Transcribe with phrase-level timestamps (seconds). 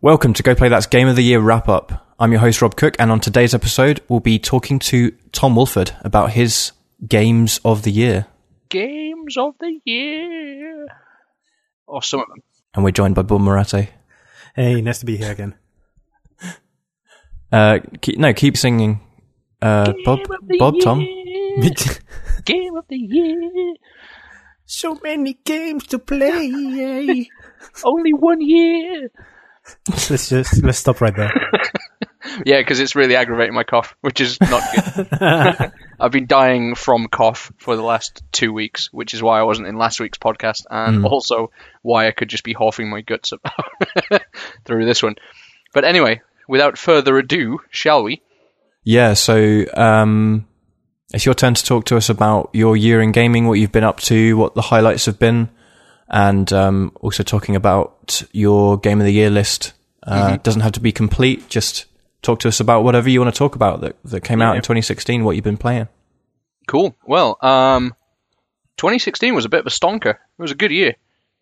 [0.00, 2.14] Welcome to Go Play That's Game of the Year wrap up.
[2.18, 5.92] I'm your host Rob Cook, and on today's episode, we'll be talking to Tom Wolford
[6.00, 6.72] about his
[7.06, 8.26] games of the year.
[8.68, 10.88] games of the year.
[11.86, 12.42] Or some of them.
[12.74, 13.88] And we're joined by Bob Morate.
[14.54, 15.54] Hey, nice to be here again.
[17.52, 18.98] Uh, keep, no, keep singing.
[19.60, 21.00] Uh, Bob, Game of the Bob, Tom.
[22.46, 23.74] Game of the year.
[24.64, 26.48] so many games to play.
[27.84, 29.10] Only one year.
[29.86, 31.30] let's just let's stop right there.
[32.46, 35.72] Yeah, because it's really aggravating my cough, which is not good.
[36.02, 39.68] I've been dying from cough for the last two weeks, which is why I wasn't
[39.68, 41.52] in last week's podcast, and also
[41.82, 44.22] why I could just be coughing my guts about
[44.64, 45.14] through this one.
[45.72, 48.20] But anyway, without further ado, shall we?
[48.82, 50.48] Yeah, so um,
[51.14, 53.84] it's your turn to talk to us about your year in gaming, what you've been
[53.84, 55.50] up to, what the highlights have been,
[56.08, 59.72] and um, also talking about your game of the year list.
[60.02, 61.48] Uh, Doesn't have to be complete.
[61.48, 61.86] Just
[62.22, 64.62] talk to us about whatever you want to talk about that that came out in
[64.62, 65.24] 2016.
[65.24, 65.88] What you've been playing.
[66.66, 66.96] Cool.
[67.04, 67.94] Well, um,
[68.76, 70.14] 2016 was a bit of a stonker.
[70.14, 70.94] It was a good year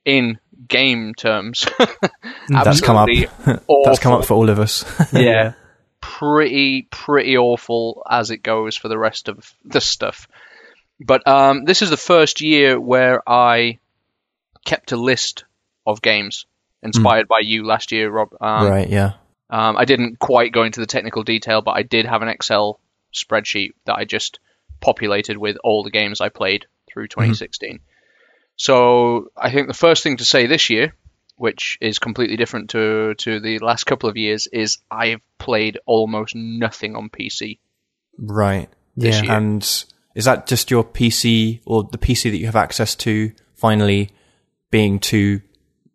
[0.04, 1.66] in game terms.
[2.48, 3.08] That's come up.
[3.84, 4.84] That's come up for all of us.
[5.12, 5.52] yeah,
[6.00, 10.28] pretty pretty awful as it goes for the rest of the stuff.
[10.98, 13.78] But um, this is the first year where I
[14.64, 15.44] kept a list
[15.86, 16.46] of games
[16.82, 18.34] inspired by you last year, Rob.
[18.40, 18.88] Um, right?
[18.88, 19.12] Yeah.
[19.50, 22.80] Um, I didn't quite go into the technical detail, but I did have an Excel
[23.12, 24.38] spreadsheet that I just
[24.80, 27.80] populated with all the games I played through 2016.
[28.56, 30.94] So I think the first thing to say this year,
[31.36, 36.34] which is completely different to to the last couple of years, is I've played almost
[36.34, 37.58] nothing on PC.
[38.18, 38.68] Right.
[38.96, 39.22] Yeah.
[39.22, 39.32] year.
[39.32, 39.62] And
[40.14, 44.10] is that just your PC or the PC that you have access to finally
[44.70, 45.40] being too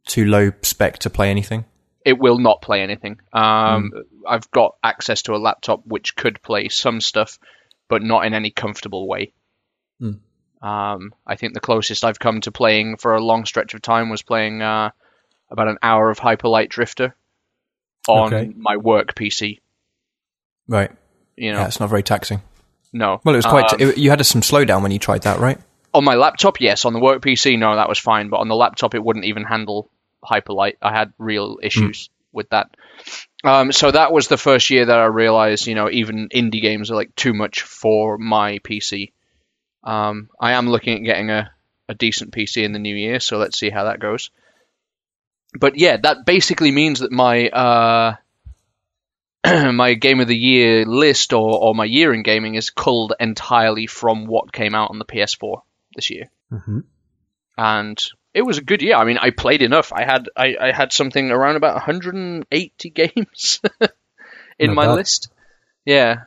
[0.08, 1.66] too low spec to play anything?
[2.06, 3.20] It will not play anything.
[3.34, 3.92] Um,
[4.28, 7.40] I've got access to a laptop which could play some stuff,
[7.90, 9.34] but not in any comfortable way.
[10.62, 14.10] Um, I think the closest I've come to playing for a long stretch of time
[14.10, 14.90] was playing uh,
[15.52, 17.16] about an hour of Hyperlight Drifter
[18.08, 18.52] on Okay.
[18.56, 19.60] my work PC.
[20.68, 20.92] Right.
[21.36, 22.42] You know, Yeah, it's not very taxing.
[22.94, 23.22] no.
[23.24, 23.80] Well, it was quite.
[23.80, 25.60] Um, you had some slowdown when you tried that, right?
[25.94, 26.84] on my laptop, yes.
[26.84, 28.28] On the work PC, no, that was fine.
[28.30, 29.90] But on the laptop, it wouldn't even handle
[30.26, 30.76] Hyperlight.
[30.82, 32.76] I had real issues with that.
[33.44, 36.92] Um, so that was the first year that I realized, you know, even indie games
[36.92, 39.12] are like too much for my PC.
[39.84, 41.52] Um, I am looking at getting a,
[41.88, 44.32] a decent PC in the new year, so let's see how that goes.
[45.58, 48.16] But yeah, that basically means that my uh,
[49.72, 53.86] my game of the year list or, or my year in gaming is culled entirely
[53.88, 55.62] from what came out on the PS4
[55.96, 56.84] this year, Mhm.
[57.58, 57.98] and
[58.36, 58.96] it was a good year.
[58.96, 59.94] I mean, I played enough.
[59.94, 63.62] I had I, I had something around about 180 games
[64.60, 64.96] in Not my bad.
[64.96, 65.30] list.
[65.86, 66.24] Yeah,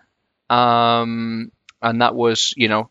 [0.49, 1.53] um,
[1.83, 2.89] and that was you know,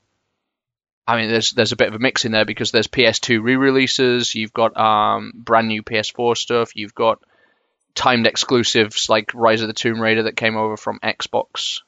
[1.08, 4.36] I mean, there's there's a bit of a mix in there because there's PS2 re-releases.
[4.36, 6.76] You've got um, brand new PS4 stuff.
[6.76, 7.20] You've got
[7.96, 11.80] timed exclusives like Rise of the Tomb Raider that came over from Xbox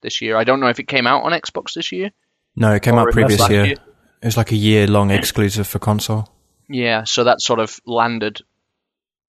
[0.00, 0.36] this year.
[0.36, 2.10] I don't know if it came out on Xbox this year.
[2.56, 3.66] No, it came out previous year.
[3.66, 3.76] year.
[4.20, 6.28] It was like a year long exclusive for console.
[6.72, 8.40] Yeah, so that sort of landed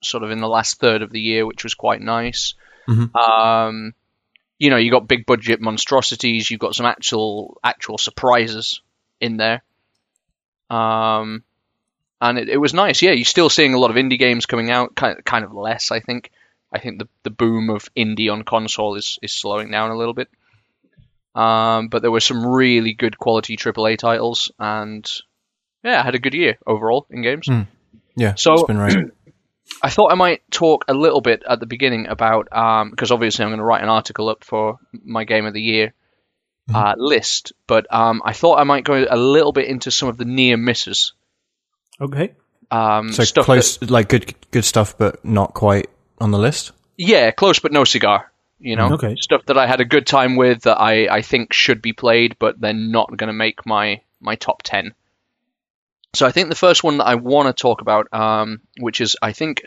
[0.02, 2.56] sort of in the last third of the year, which was quite nice.
[2.88, 3.16] Mhm.
[3.16, 3.94] Um,
[4.60, 8.82] you know, you got big budget monstrosities, you've got some actual actual surprises
[9.20, 9.62] in there.
[10.70, 11.44] Um,
[12.22, 13.02] and it, it was nice.
[13.02, 15.54] Yeah, you're still seeing a lot of indie games coming out, kind of, kind of
[15.54, 16.32] less, I think.
[16.72, 20.14] I think the the boom of indie on console is is slowing down a little
[20.14, 20.30] bit.
[21.36, 25.10] Um, but there were some really good quality AAA titles, and
[25.84, 27.48] yeah, I had a good year overall in games.
[28.16, 28.96] Yeah, So- it's been right.
[29.82, 32.46] I thought I might talk a little bit at the beginning about
[32.92, 35.94] because obviously I'm going to write an article up for my game of the year
[36.74, 40.18] uh, list, but um, I thought I might go a little bit into some of
[40.18, 41.14] the near misses.
[42.00, 42.34] Okay.
[42.72, 45.90] Um, So close, that- like good, good stuff, but not quite
[46.20, 46.72] on the list.
[46.98, 48.32] yeah, close but no cigar.
[48.60, 49.16] You know, Okay.
[49.20, 52.36] stuff that I had a good time with that I, I think should be played,
[52.40, 54.94] but they're not going to make my my top ten.
[56.16, 59.16] So I think the first one that I want to talk about, um, which is
[59.22, 59.64] I think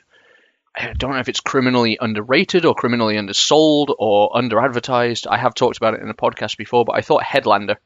[0.77, 5.27] I don't know if it's criminally underrated or criminally undersold or underadvertised.
[5.29, 7.77] I have talked about it in a podcast before, but I thought Headlander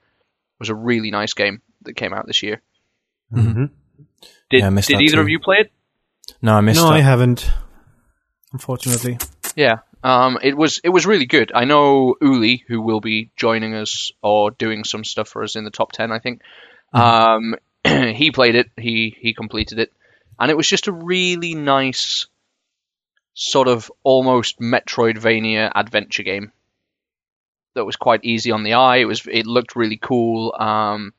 [0.59, 2.61] was a really nice game that came out this year.
[3.33, 3.67] hmm
[4.51, 5.21] Did, Yeah, did either too.
[5.21, 5.73] of you play it?
[6.43, 6.95] No, I missed No, that.
[6.97, 7.51] I haven't.
[8.53, 9.19] unfortunately.
[9.57, 11.51] Yeah, um, it was it was really good.
[11.55, 15.65] I know Uli, who will be joining us or doing some stuff for us in
[15.65, 16.43] the top ten, I think.
[16.93, 17.55] Um,
[18.15, 18.71] he played it.
[18.77, 19.93] He he completed it,
[20.38, 22.27] and it was just a really nice,
[23.35, 26.53] sort of almost Metroidvania adventure game.
[27.75, 28.99] That was quite easy on the eye.
[28.99, 30.55] It was it looked really cool.
[30.59, 31.12] Um,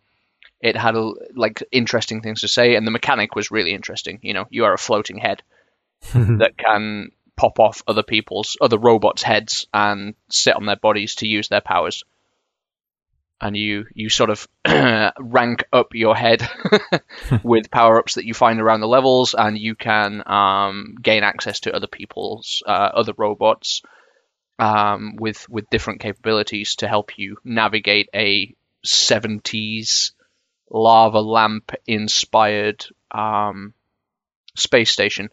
[0.59, 4.19] it had a, like interesting things to say, and the mechanic was really interesting.
[4.21, 5.41] You know, you are a floating head
[6.13, 11.27] that can pop off other people's other robots' heads and sit on their bodies to
[11.27, 12.03] use their powers.
[13.41, 14.47] And you you sort of
[15.19, 16.47] rank up your head
[17.43, 21.61] with power ups that you find around the levels, and you can um, gain access
[21.61, 23.81] to other people's uh, other robots
[24.59, 28.55] um, with with different capabilities to help you navigate a
[28.85, 30.11] 70s
[30.69, 33.73] lava lamp inspired um,
[34.55, 35.29] space station.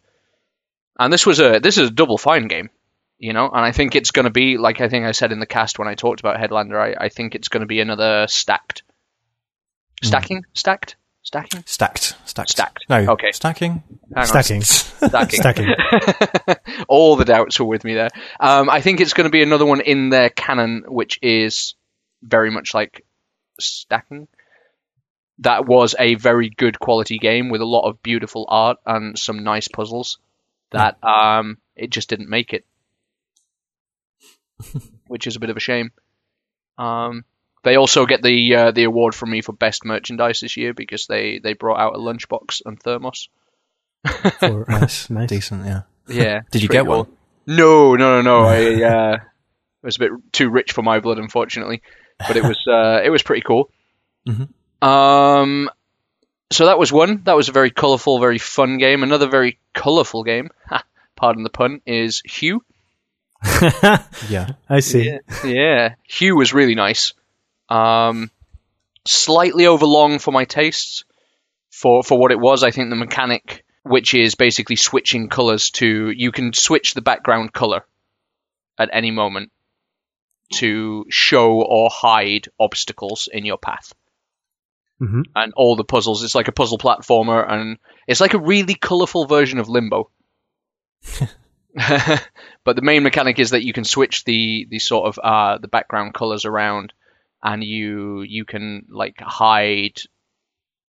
[0.98, 2.70] And this was a this is a double fine game,
[3.18, 3.48] you know.
[3.48, 5.78] And I think it's going to be like I think I said in the cast
[5.78, 6.80] when I talked about Headlander.
[6.80, 8.82] I, I think it's going to be another stacked,
[10.02, 12.14] stacking, stacked, stacking, Stacked.
[12.24, 12.50] Stacked.
[12.50, 12.84] Stacked.
[12.88, 13.12] No.
[13.12, 13.32] Okay.
[13.32, 13.82] Stacking.
[14.14, 14.26] Hang.
[14.26, 14.62] Stacking.
[14.62, 15.40] stacking.
[15.40, 15.74] Stacking.
[16.88, 18.10] All the doubts were with me there.
[18.40, 21.74] Um, I think it's going to be another one in their canon, which is
[22.22, 23.04] very much like
[23.60, 24.28] stacking.
[25.40, 29.44] That was a very good quality game with a lot of beautiful art and some
[29.44, 30.18] nice puzzles.
[30.70, 32.64] That um, it just didn't make it,
[35.06, 35.90] which is a bit of a shame.
[36.78, 37.24] Um,
[37.64, 41.06] they also get the uh, the award from me for best merchandise this year because
[41.06, 43.28] they, they brought out a lunchbox and thermos.
[44.38, 45.10] For, Nice.
[45.10, 45.28] nice.
[45.28, 45.64] Decent.
[45.66, 45.82] Yeah.
[46.08, 46.40] Yeah.
[46.50, 47.06] Did you pretty get one?
[47.46, 48.42] No, no, no, no.
[48.44, 51.82] I uh, it was a bit too rich for my blood, unfortunately.
[52.18, 53.70] But it was uh, it was pretty cool.
[54.28, 54.48] Mhm.
[54.86, 55.68] Um,
[56.50, 57.22] so that was one.
[57.24, 59.02] That was a very colourful, very fun game.
[59.02, 60.50] Another very colourful game.
[60.66, 60.84] ha,
[61.16, 61.80] Pardon the pun.
[61.86, 62.62] Is Hue.
[63.42, 64.52] Yeah.
[64.68, 65.04] I see.
[65.04, 65.94] Yeah, yeah.
[66.04, 67.14] Hue was really nice.
[67.68, 68.30] Um,
[69.06, 71.04] slightly overlong for my tastes.
[71.70, 76.10] For for what it was, I think the mechanic, which is basically switching colors to,
[76.10, 77.84] you can switch the background color
[78.78, 79.52] at any moment
[80.54, 83.92] to show or hide obstacles in your path.
[85.00, 85.24] Mhm.
[85.36, 89.26] And all the puzzles, it's like a puzzle platformer, and it's like a really colorful
[89.26, 90.10] version of Limbo.
[92.64, 95.68] but the main mechanic is that you can switch the the sort of uh, the
[95.68, 96.92] background colors around,
[97.42, 100.00] and you you can like hide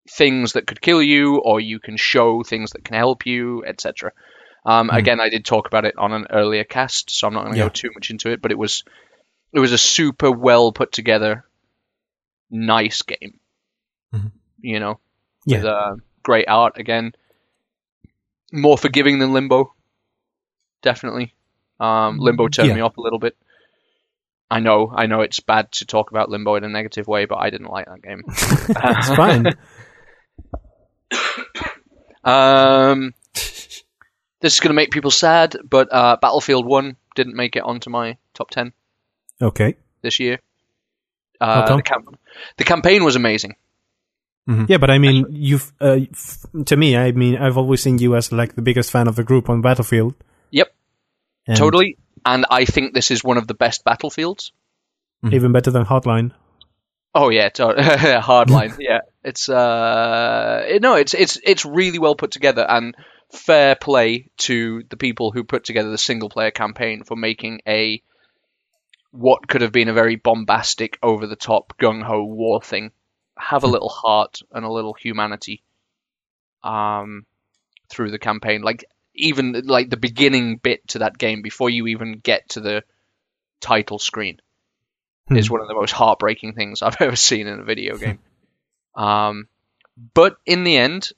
[0.10, 4.12] things that could kill you, or you can show things that can help you, etc.
[4.66, 7.54] Um, Again, I did talk about it on an earlier cast, so I'm not going
[7.54, 7.66] to Yeah.
[7.66, 8.42] go too much into it.
[8.42, 8.84] But it was
[9.54, 11.46] it was a super well put together,
[12.50, 13.40] nice game.
[14.14, 14.32] Mhm.
[14.62, 15.00] You know,
[15.46, 15.58] Yeah.
[15.58, 17.14] with uh, great art again.
[18.52, 19.74] More forgiving than Limbo,
[20.84, 21.34] definitely.
[21.80, 22.76] Um, Limbo turned Yeah.
[22.76, 23.36] me off a little bit.
[24.52, 27.38] I know, I know it's bad to talk about Limbo in a negative way, but
[27.38, 28.22] I didn't like that game.
[28.28, 29.46] It's fine.
[32.24, 33.14] Um,
[34.40, 37.90] this is going to make people sad, but uh, Battlefield 1 didn't make it onto
[37.90, 38.72] my top 10
[39.42, 39.76] Okay.
[40.02, 40.40] this year.
[41.42, 42.08] Uh, the, cam-
[42.58, 43.56] the campaign was amazing.
[44.68, 48.16] Yeah, but I mean, you've uh, f- to me, I mean, I've always seen you
[48.16, 50.16] as like the biggest fan of the group on Battlefield.
[50.54, 50.74] Yep,
[51.48, 51.98] and totally.
[52.26, 54.54] And I think this is one of the best Battlefields.
[55.30, 56.32] even better than Hardline.
[57.16, 57.76] Oh yeah, to-
[58.24, 58.78] hardline.
[58.80, 62.96] yeah, it's uh, it- no, it's it's it's really well put together and
[63.32, 68.02] fair play to the people who put together the single player campaign for making a
[69.12, 72.92] what could have been a very bombastic, over the top, gung ho war thing
[73.38, 75.64] have a little heart and a little humanity
[76.64, 77.26] um,
[77.90, 78.62] through the campaign.
[78.62, 82.84] Like even like the beginning bit to that game before you even get to the
[83.62, 84.40] title screen
[85.30, 85.38] Hmm.
[85.38, 88.20] is one of the most heartbreaking things I've ever seen in a video game.
[88.96, 89.48] um,
[90.14, 91.10] but in the end,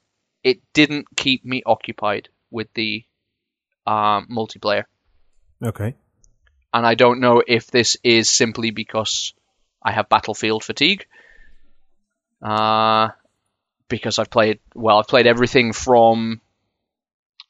[0.43, 3.03] it didn't keep me occupied with the
[3.87, 4.83] um, multiplayer,
[5.63, 5.95] Okay.
[6.73, 9.33] and I don't know if this is simply because
[9.81, 11.05] I have Battlefield fatigue.
[12.41, 13.09] Uh,
[13.87, 16.41] because I've played well, I've played everything from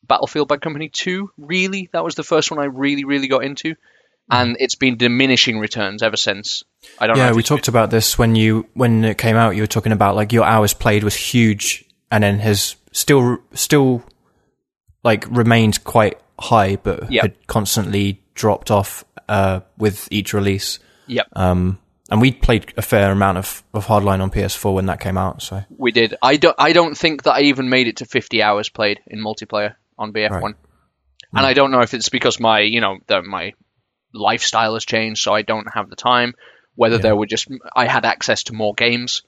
[0.07, 1.89] Battlefield Bad Company 2, really.
[1.93, 3.75] That was the first one I really, really got into.
[4.29, 6.63] And it's been diminishing returns ever since.
[6.97, 7.25] I don't know.
[7.25, 9.55] Yeah, we talked about this when you when it came out.
[9.55, 14.03] You were talking about like your hours played was huge, and then has still still
[15.03, 17.21] like remained quite high, but Yeah.
[17.21, 20.79] had constantly dropped off uh, with each release.
[21.05, 21.77] Yep, Um,
[22.09, 25.43] and we played a fair amount of, of Hardline on PS4 when that came out.
[25.43, 26.15] So we did.
[26.23, 26.55] I don't.
[26.57, 30.11] I don't think that I even made it to 50 hours played in multiplayer on
[30.13, 30.53] BF1.
[31.33, 33.53] and I don't know if it's because my you know the, my
[34.13, 36.33] lifestyle has changed, so I don't have the time.
[36.75, 39.23] Whether there were just I had access to more games,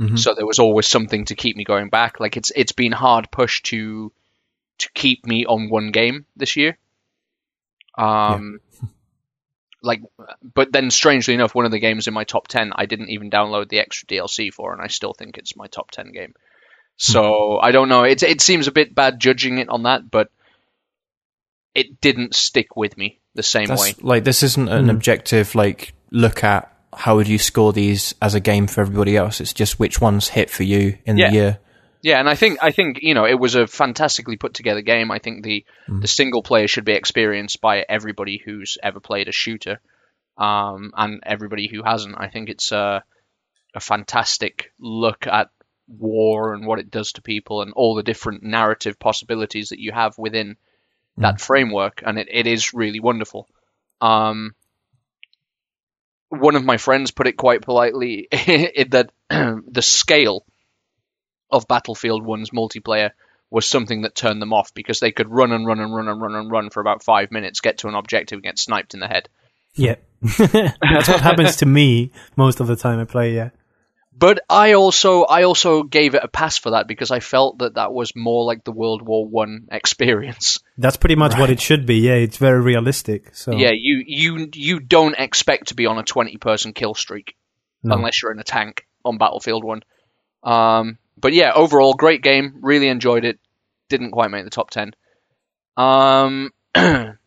[0.00, 0.18] Mhm.
[0.18, 2.18] so there was always something to keep me going back.
[2.20, 4.12] Like it's it's been hard push to
[4.78, 6.78] to keep me on one game this year.
[7.98, 8.60] Um,
[9.82, 10.00] like,
[10.54, 13.30] but then strangely enough, one of the games in my top ten, I didn't even
[13.30, 16.34] download the extra DLC for, and I still think it's my top ten game.
[17.02, 18.04] So I don't know.
[18.04, 20.30] It it seems a bit bad judging it on that, but
[21.74, 23.94] it didn't stick with me the same That's, way.
[24.00, 28.40] like this isn't an objective like look at how would you score these as a
[28.40, 29.40] game for everybody else.
[29.40, 31.28] It's just which ones hit for you in Yeah.
[31.30, 31.58] the year.
[32.02, 35.10] Yeah, and I think I think you know it was a fantastically put together game.
[35.10, 39.32] I think the the single player should be experienced by everybody who's ever played a
[39.32, 39.80] shooter,
[40.36, 42.16] um, and everybody who hasn't.
[42.18, 43.04] I think it's a
[43.74, 45.50] a fantastic look at
[45.88, 49.92] war and what it does to people and all the different narrative possibilities that you
[49.92, 50.56] have within
[51.18, 53.48] that framework, and it, it is really wonderful.
[54.00, 54.54] Um,
[56.28, 60.46] one of my friends put it quite politely that the scale
[61.50, 63.10] of Battlefield 1's multiplayer
[63.50, 66.22] was something that turned them off because they could run and run and run and
[66.22, 69.00] run and run for about five minutes, get to an objective, and get sniped in
[69.00, 69.28] the head.
[69.74, 69.96] Yeah.
[70.22, 73.50] That's what happens to me most of the time I play, yeah.
[74.16, 77.74] But I also I also gave it a pass for that because I felt that
[77.74, 80.60] that was more like the World War One experience.
[80.76, 81.96] That's pretty much what it should be.
[81.96, 83.34] Yeah, it's very realistic.
[83.34, 87.36] So Yeah, you you you don't expect to be on a twenty person kill streak
[87.82, 87.96] No.
[87.96, 89.82] unless you're in a tank on Battlefield One.
[90.42, 92.58] Um, but yeah, overall great game.
[92.60, 93.38] Really enjoyed it.
[93.88, 94.92] Didn't quite make the top ten.
[95.76, 96.50] Um,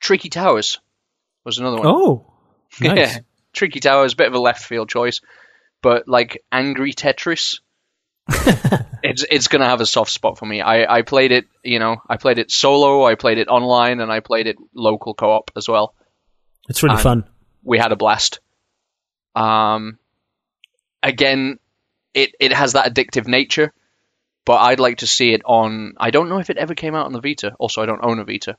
[0.00, 0.80] Tricky Towers
[1.44, 1.86] was another one.
[1.86, 2.32] Oh,
[2.80, 3.14] nice.
[3.14, 3.18] Yeah,
[3.52, 5.20] Tricky Towers, bit of a left field choice,
[5.82, 7.60] but like Angry Tetris,
[9.02, 10.60] it's it's gonna have a soft spot for me.
[10.60, 14.10] I I played it, you know, I played it solo, I played it online, and
[14.12, 15.94] I played it local co-op as well.
[16.68, 17.24] It's really And- fun.
[17.62, 18.40] We had a blast.
[19.34, 19.98] Um,
[21.02, 21.58] again,
[22.14, 23.72] it it has that addictive nature,
[24.44, 25.94] but I'd like to see it on.
[25.98, 27.54] I don't know if it ever came out on the Vita.
[27.58, 28.56] Also, I don't own a Vita.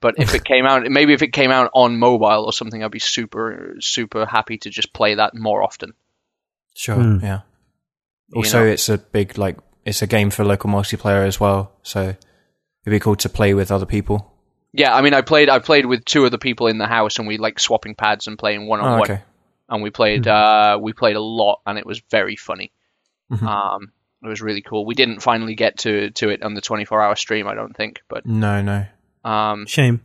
[0.00, 2.90] But if it came out, maybe if it came out on mobile or something, I'd
[2.90, 5.92] be super, super happy to just play that more often.
[6.80, 6.94] Sure.
[6.96, 7.18] Hmm.
[7.22, 7.40] Yeah.
[8.28, 8.66] You Also, know?
[8.70, 11.72] it's a big like it's a game for local multiplayer as well.
[11.82, 12.18] So it'd
[12.86, 14.32] be cool to play with other people.
[14.72, 17.26] Yeah, I mean, I played, I played with two other people in the house, and
[17.28, 19.02] we like swapping pads and playing one on Oh, one.
[19.10, 19.22] okay.
[19.68, 22.72] And we played, uh, we played a lot, and it was very funny.
[23.32, 23.42] Mhm.
[23.42, 24.86] Um, it was really cool.
[24.86, 28.00] We didn't finally get to to it on the 24 hour stream, I don't think,
[28.08, 28.86] but No, no.
[29.24, 30.00] um, Shame.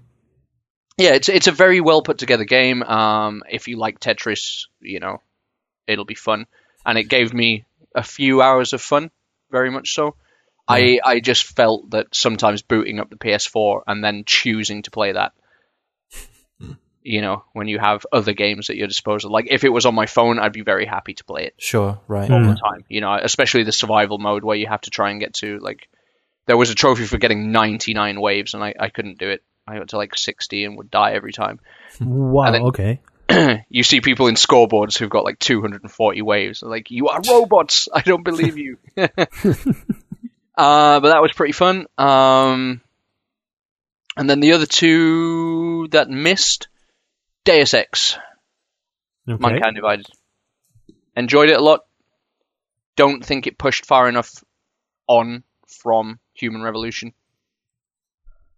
[0.98, 2.82] yeah, it's it's a very well put together game.
[2.84, 5.22] Um, if you like Tetris, you know,
[5.88, 6.48] it'll be fun,
[6.86, 7.66] and it gave me
[7.96, 9.10] a few hours of fun,
[9.52, 10.16] very much so.
[10.68, 15.12] I I just felt that sometimes booting up the PS4 and then choosing to play
[15.12, 15.34] that,
[17.02, 19.32] you know, when you have other games at your disposal.
[19.32, 22.00] Like if it was on my phone, I'd be very happy to play it Sure.
[22.08, 22.30] Right.
[22.32, 22.56] all Mm.
[22.56, 22.84] the time.
[22.90, 25.88] You know, especially the survival mode where you have to try and get to like.
[26.48, 29.42] There was a trophy for getting 99 waves, and I, I couldn't do it.
[29.68, 31.60] I got to like 60 and would die every time.
[32.00, 32.52] Wow.
[32.52, 33.00] Then- okay.
[33.70, 36.60] you see people in scoreboards who've got like 240 waves.
[36.60, 37.88] They're like, you are robots.
[37.94, 38.78] I don't believe you.
[38.98, 39.06] uh,
[40.56, 41.88] but that was pretty fun.
[41.98, 42.82] Um,
[44.18, 46.68] and then the other two that missed,
[47.44, 48.18] Deus Ex,
[49.28, 49.42] Okay.
[49.42, 50.06] Mankind Divided.
[51.16, 51.82] Enjoyed it a lot.
[52.96, 54.44] Don't think it pushed far enough
[55.08, 57.14] on from Human Revolution.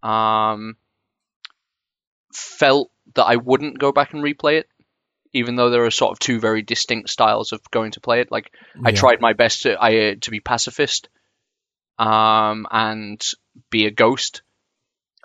[0.02, 0.76] Um,
[2.32, 4.68] felt that I wouldn't go back and replay it,
[5.32, 8.30] even though there are sort of two very distinct styles of going to play it.
[8.30, 8.52] Like
[8.84, 8.96] I Yeah.
[8.96, 11.08] tried my best to I uh, to be pacifist,
[11.98, 13.20] um, and
[13.70, 14.42] be a ghost.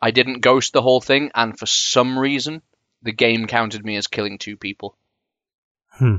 [0.01, 2.61] I didn't ghost the whole thing, and for some reason,
[3.03, 4.95] the game counted me as killing two people.
[5.91, 6.17] Hmm.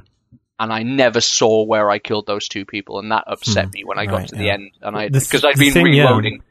[0.59, 3.99] And I never saw where I killed those two people, and that upset me when
[3.99, 4.17] I got Hmm.
[4.21, 4.71] Right, to the end.
[4.81, 6.05] And I because I'd been thing, yeah.
[6.05, 6.43] reloading,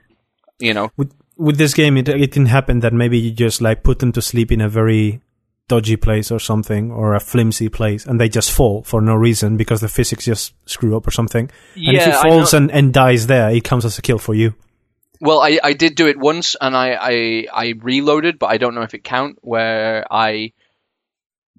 [0.60, 0.92] you know.
[0.98, 4.14] with with this game, it it can happen that maybe you just like put them
[4.14, 5.22] to sleep in a very
[5.68, 9.58] dodgy place or something, or a flimsy place, and they just fall for no reason
[9.58, 11.52] because the physics just screw up or something.
[11.76, 14.34] And if he I falls and, and dies there, it comes as a kill for
[14.34, 14.56] you.
[15.20, 18.76] Well, I, I did do it once, and I, I I reloaded, but I don't
[18.76, 19.40] know if it count.
[19.42, 20.54] Where I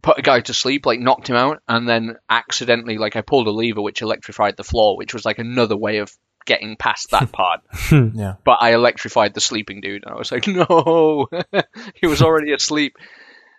[0.03, 3.49] put a guy to sleep, like knocked him out, and then accidentally, like I pulled
[3.49, 6.11] a lever which electrified the floor, which was like another way of
[6.45, 7.61] getting past that part.
[7.91, 8.35] Yeah.
[8.45, 11.29] But I electrified the sleeping dude, and I was like, no,
[11.95, 12.97] he was already asleep.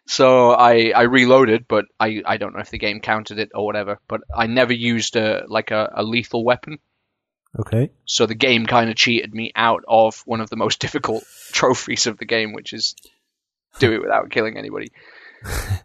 [0.07, 3.65] So I, I reloaded, but I, I don't know if the game counted it or
[3.65, 3.99] whatever.
[4.07, 6.77] But I never used a like a, a lethal weapon.
[7.57, 7.89] Okay.
[8.05, 12.05] So the game kind of cheated me out of one of the most difficult trophies
[12.05, 12.95] of the game, which is
[13.79, 14.91] do it without killing anybody.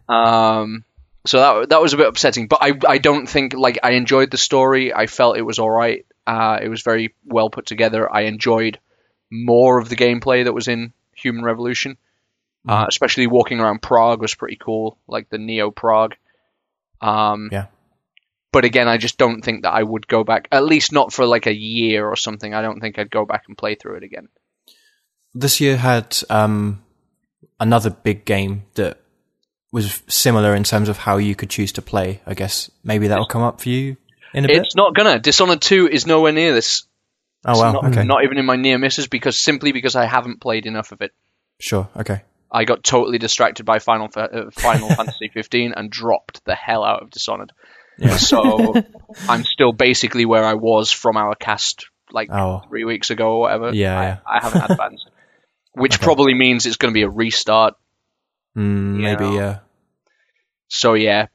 [0.07, 0.83] um,
[1.25, 4.31] so that that was a bit upsetting, but I I don't think like I enjoyed
[4.31, 4.93] the story.
[4.93, 6.05] I felt it was all right.
[6.31, 8.09] Uh, it was very well put together.
[8.09, 8.79] I enjoyed
[9.29, 11.97] more of the gameplay that was in Human Revolution,
[12.65, 16.15] uh, especially walking around Prague was pretty cool, like the Neo Prague.
[17.01, 17.65] Um, Yeah.
[18.53, 21.25] but again, I just don't think that I would go back, at least not for
[21.25, 22.53] like a year or something.
[22.53, 24.29] I don't think I'd go back and play through it again.
[25.33, 26.81] This year had um,
[27.59, 29.01] another big game that
[29.73, 32.21] was similar in terms of how you could choose to play.
[32.25, 33.97] I guess maybe that'll come up for you
[34.33, 34.65] in a bit.
[34.65, 35.19] It's not gonna.
[35.19, 36.85] Dishonored 2 is nowhere near this.
[37.45, 37.71] Oh wow.
[37.71, 38.03] not, okay.
[38.03, 41.11] not even in my near misses because simply because I haven't played enough of it.
[41.59, 41.89] Sure.
[41.95, 42.21] Okay.
[42.51, 47.01] I got totally distracted by Final uh, Final Fantasy 15 and dropped the hell out
[47.01, 47.51] of Dishonored.
[47.97, 48.17] Yeah.
[48.17, 48.75] So
[49.29, 52.61] I'm still basically where I was from our cast like Oh.
[52.67, 53.73] three weeks ago or whatever.
[53.73, 54.17] Yeah, I, yeah.
[54.27, 55.09] I haven't advanced,
[55.73, 57.75] which probably means it's going to be a restart.
[58.57, 59.23] Mm, maybe.
[59.23, 59.33] know.
[59.35, 59.59] Yeah.
[60.67, 61.27] So yeah,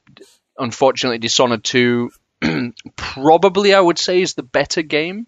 [0.57, 2.11] unfortunately, Dishonored 2
[2.95, 5.27] probably I would say is the better game.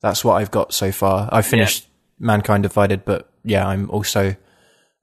[0.00, 1.28] That's what I've got so far.
[1.32, 4.36] I finished Mankind Divided, but yeah, I'm also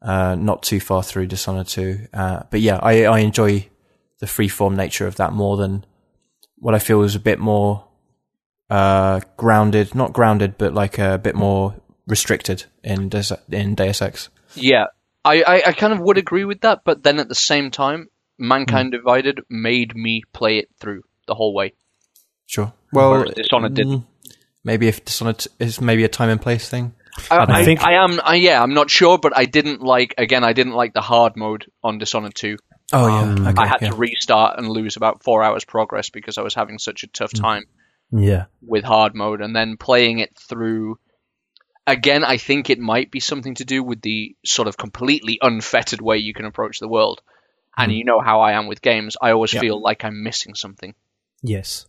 [0.02, 2.08] uh, not too far through Dishonored 2.
[2.14, 3.68] Uh, but yeah, I, I enjoy
[4.20, 5.86] the freeform nature of that more than
[6.58, 7.86] what I feel is a bit more
[8.70, 11.76] uh, grounded, not grounded, but like a bit more
[12.08, 14.30] restricted in Deus, in Deus Ex.
[14.54, 14.86] Yeah,
[15.26, 18.10] I, I, I kind of would agree with that, but then at the same time,
[18.42, 21.74] Mankind Divided made me play it through the whole way.
[22.48, 22.74] Sure.
[22.92, 24.00] Well, Whereas Dishonored didn't.
[24.02, 24.06] mm,
[24.64, 26.94] Maybe if Dishonored is maybe a time and place thing.
[27.30, 30.16] I, I I, think- I am, I, yeah, I'm not sure, but I didn't like.
[30.18, 32.58] Again, I didn't like the hard mode on Dishonored 2.
[32.94, 33.50] Oh yeah.
[33.50, 33.90] Okay, I had yeah.
[33.92, 37.32] to restart and lose about four hours progress because I was having such a tough
[37.34, 37.64] time
[38.12, 38.46] Yeah.
[38.62, 40.98] with hard mode, and then playing it through.
[41.88, 46.02] Again, I think it might be something to do with the sort of completely unfettered
[46.02, 47.22] way you can approach the world.
[47.78, 49.16] And you know how I am with games.
[49.22, 49.62] I always Yeah.
[49.62, 50.94] feel like I'm missing something.
[51.42, 51.86] Yes.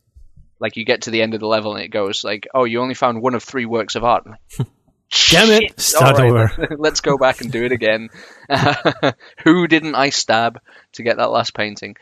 [0.61, 2.81] Like you get to the end of the level and it goes like, "Oh, you
[2.81, 4.25] only found one of three works of art."
[5.31, 5.79] Damn it!
[5.79, 6.53] Start All over.
[6.57, 8.09] let's- Let's go back and do it again.
[9.45, 10.61] Who didn't I stab
[10.93, 11.97] to get that last painting?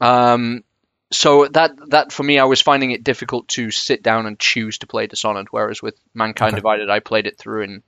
[0.00, 0.62] Um,
[1.10, 4.78] so that that for me, I was finding it difficult to sit down and choose
[4.78, 5.48] to play Dishonored.
[5.50, 6.56] Whereas with Mankind Okay.
[6.60, 7.82] Divided, I played it through in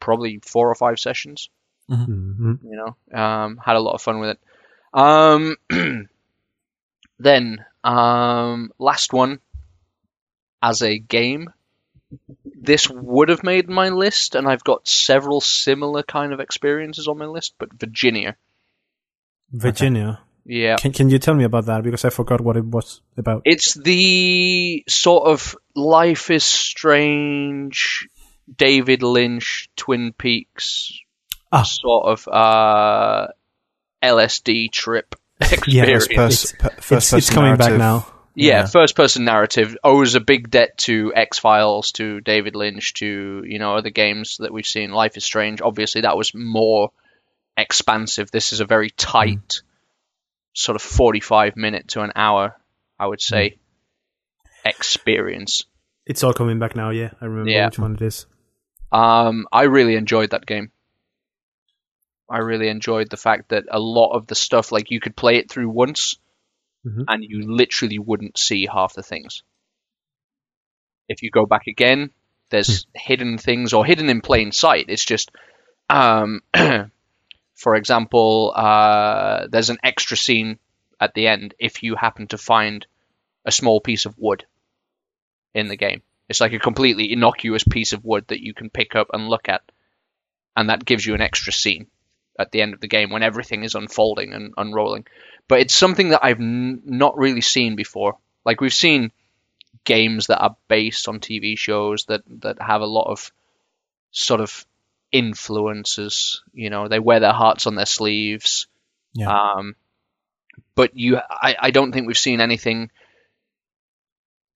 [0.00, 1.48] probably four or five sessions.
[1.88, 4.40] Hmm You know, um, had a lot of fun with it.
[4.92, 5.56] Um,
[7.18, 9.40] then um, last one
[10.62, 11.52] as a game.
[12.44, 17.18] This would have made my list, and I've got several similar kind of experiences on
[17.18, 17.54] my list.
[17.58, 18.36] But Virginia,
[19.52, 20.20] Virginia.
[20.44, 23.42] yeah, Can Can you tell me about that because I forgot what it was about?
[23.44, 28.08] it's the sort of Life is Strange,
[28.56, 31.00] David Lynch, Twin Peaks
[31.52, 31.62] Ah.
[31.62, 33.28] sort of uh,
[34.02, 36.06] LSD trip experience.
[36.08, 38.06] First, pers- per- first it's, it's person coming back now.
[38.34, 38.66] Yeah, Yeah.
[38.66, 43.58] first person narrative owes a big debt to X Files, to David Lynch, to you
[43.58, 44.90] know other games that we've seen.
[44.90, 46.90] Life is Strange, obviously that was more
[47.56, 48.30] expansive.
[48.30, 49.62] This is a very tight,
[50.52, 52.54] sort of forty-five minute to an hour,
[52.98, 53.56] I would say,
[54.64, 55.64] experience.
[56.04, 56.90] It's all coming back now.
[56.90, 57.66] Yeah, I remember Yeah.
[57.66, 58.26] which one it is.
[58.92, 60.70] Um, I really enjoyed that game.
[62.28, 65.36] I really enjoyed the fact that a lot of the stuff, like you could play
[65.36, 66.18] it through once,
[66.84, 67.04] Mhm.
[67.08, 69.42] and you literally wouldn't see half the things.
[71.08, 72.10] If you go back again,
[72.50, 74.86] there's hidden things or hidden in plain sight.
[74.88, 75.30] It's just,
[75.88, 76.42] um,
[77.54, 80.58] for example, uh, there's an extra scene
[81.00, 82.86] at the end if you happen to find
[83.44, 84.46] a small piece of wood
[85.54, 86.02] in the game.
[86.28, 89.48] It's like a completely innocuous piece of wood that you can pick up and look
[89.48, 89.62] at,
[90.56, 91.86] and that gives you an extra scene
[92.38, 95.06] at the end of the game when everything is unfolding and unrolling.
[95.48, 98.18] But it's something that I've n- not really seen before.
[98.44, 99.12] Like we've seen
[99.84, 103.32] games that are based on TV shows that that have a lot of
[104.10, 104.66] sort of
[105.12, 106.42] influences.
[106.52, 108.66] You know, they wear their hearts on their sleeves.
[109.14, 109.30] Yeah.
[109.30, 109.76] Um,
[110.74, 112.90] but you, I, I don't think we've seen anything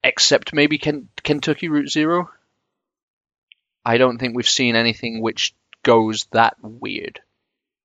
[0.03, 2.31] except maybe Ken, Kentucky Route Zero.
[3.85, 7.21] I don't think we've seen anything which goes that weird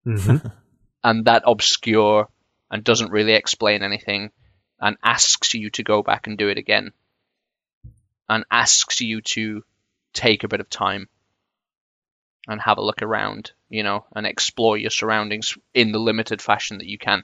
[0.05, 0.37] hmm
[1.03, 2.27] and that obscure
[2.71, 4.31] and doesn't really explain anything
[4.79, 6.91] and asks you to go back and do it again
[8.27, 9.63] and asks you to
[10.13, 11.07] take a bit of time
[12.47, 16.79] and have a look around, you know, and explore your surroundings in the limited fashion
[16.79, 17.23] that you can.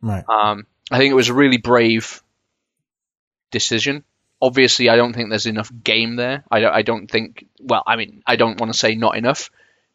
[0.00, 0.24] Right.
[0.28, 2.22] Um, I think it was a really brave
[3.50, 4.04] decision
[4.42, 6.44] obviously, I don't think there's enough game there.
[6.50, 7.46] I don't, I don't think.
[7.60, 9.50] Well, I mean, I don't want to say not enough,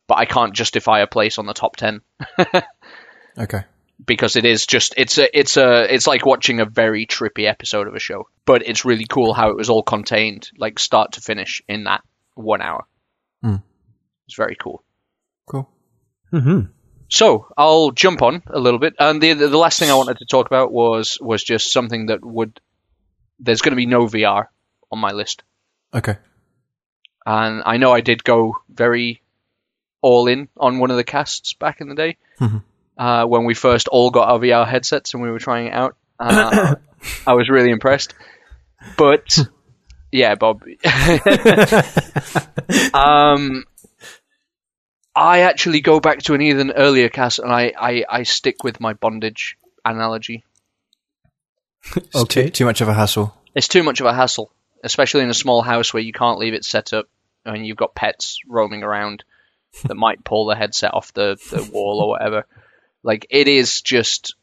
[0.07, 2.01] but I can't justify a place on the top ten
[3.37, 3.63] Okay.
[4.05, 7.87] because it is just it's a it's a it's like watching a very trippy episode
[7.87, 8.27] of a show.
[8.45, 12.01] But it's really cool how it was all contained, like start to finish, in that
[12.35, 12.85] one hour.
[13.43, 13.57] Hmm.
[14.27, 14.83] It's very cool.
[15.45, 15.69] Cool.
[16.33, 16.71] Mm-hmm.
[17.09, 20.25] So I'll jump on a little bit, and the the last thing I wanted to
[20.25, 22.59] talk about was was just something that would.
[23.39, 24.47] There's going to be no VR
[24.91, 25.43] on my list,
[25.93, 26.15] Okay.
[27.25, 29.21] and I know I did go very
[30.01, 32.63] all in on one of the casts back in the day Mhm.
[32.97, 35.95] uh, when we first all got our VR headsets and we were trying it out.
[36.19, 36.75] Uh,
[37.27, 38.13] I was really impressed,
[38.97, 39.37] but
[40.11, 40.63] yeah, Bob.
[42.93, 43.65] um,
[45.15, 48.79] I actually go back to an even earlier cast, and I, I, I stick with
[48.79, 50.43] my bondage analogy.
[51.95, 52.45] It's Okay.
[52.45, 53.35] Too, too much of a hassle.
[53.55, 54.51] It's too much of a hassle,
[54.83, 57.07] especially in a small house where you can't leave it set up
[57.45, 59.23] and you've got pets roaming around
[59.83, 62.45] that might pull the headset off the, the wall or whatever.
[63.03, 64.35] Like, it is just.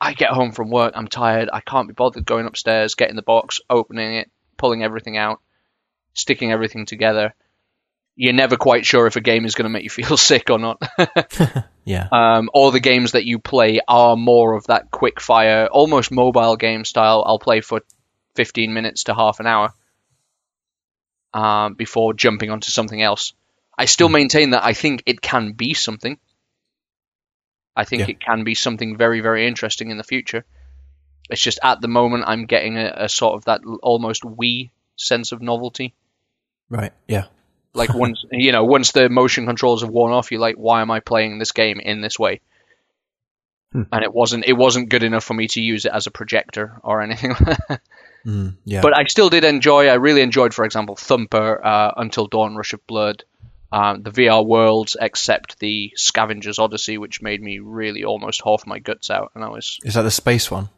[0.00, 3.22] I get home from work, I'm tired, I can't be bothered going upstairs, getting the
[3.22, 5.40] box, opening it, pulling everything out,
[6.12, 7.34] sticking everything together.
[8.16, 10.58] You're never quite sure if a game is going to make you feel sick or
[10.58, 10.82] not.
[11.86, 12.08] Yeah.
[12.10, 16.56] um, all the games that you play are more of that quick fire, almost mobile
[16.56, 17.22] game style.
[17.24, 17.82] I'll play for
[18.34, 19.72] 15 minutes to half an hour
[21.32, 23.34] um, before jumping onto something else.
[23.78, 26.18] I still maintain that I think it can be something.
[27.74, 28.10] I think Yeah.
[28.10, 30.44] it can be something very, very interesting in the future.
[31.28, 35.32] It's just at the moment I'm getting a, a sort of that almost Wii sense
[35.32, 35.94] of novelty.
[36.70, 36.92] Right.
[37.06, 37.24] Yeah.
[37.74, 40.90] Like once you know, once the motion controls have worn off, you're like, why am
[40.90, 42.40] I playing this game in this way?
[43.72, 43.82] Hmm.
[43.92, 46.80] And it wasn't it wasn't good enough for me to use it as a projector
[46.82, 47.34] or anything.
[48.26, 48.80] Mm, yeah.
[48.80, 49.86] but I still did enjoy.
[49.88, 53.22] I really enjoyed, for example, Thumper, uh, Until Dawn, Rush of Blood,
[53.72, 58.78] um, the VR worlds, except the Scavengers Odyssey, which made me really almost half my
[58.78, 59.32] guts out.
[59.34, 60.68] And I was Is that the space one?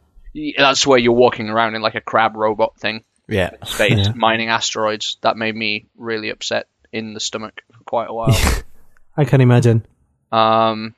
[0.57, 3.51] that's where you're walking around in like a crab robot thing, Yeah.
[3.65, 4.11] space Yeah.
[4.15, 5.17] mining asteroids.
[5.21, 8.35] That made me really upset in the stomach for quite a while.
[9.17, 9.85] I can imagine.
[10.31, 10.95] Um,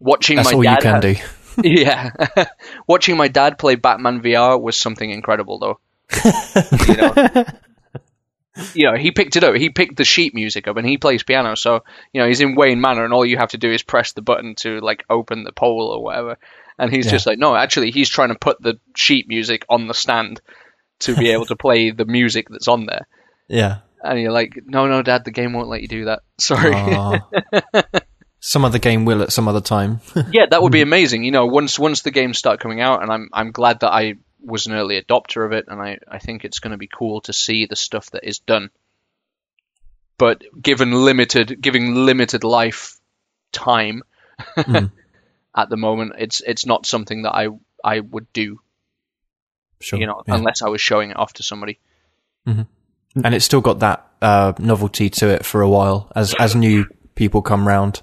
[0.00, 1.16] watching That's my all dad you can ha- do.
[1.68, 2.44] yeah,
[2.86, 5.80] watching my dad play Batman VR was something incredible, though.
[6.86, 7.44] you know,
[8.74, 9.54] you know, he picked it up.
[9.54, 11.54] He picked the sheet music up, and he plays piano.
[11.54, 14.12] So you know, he's in Wayne Manor, and all you have to do is press
[14.12, 16.36] the button to like open the pole or whatever.
[16.78, 17.12] And he's Yeah.
[17.12, 20.40] just like, no, actually, he's trying to put the sheet music on the stand
[21.00, 23.06] to be able to play the music that's on there.
[23.48, 23.78] Yeah.
[24.02, 26.20] And you're like, no, no, Dad, the game won't let you do that.
[26.38, 26.72] Sorry.
[28.40, 30.00] Some other game will at some other time.
[30.30, 31.24] yeah, that would be amazing.
[31.24, 34.14] You know, once once the games start coming out, and I'm I'm glad that I
[34.48, 37.20] was an early adopter of it, and I I think it's going to be cool
[37.22, 38.70] to see the stuff that is done.
[40.18, 42.96] But given limited, giving limited life
[43.52, 44.02] time
[44.56, 44.92] Mm.
[45.56, 47.48] at the moment, it's it's not something that I
[47.84, 48.60] I would do.
[49.80, 49.98] sure.
[49.98, 50.34] You know, yeah.
[50.36, 51.78] unless I was showing it off to somebody.
[52.46, 52.66] and
[53.34, 57.42] it's still got that uh, novelty to it for a while as as new people
[57.42, 58.02] come round.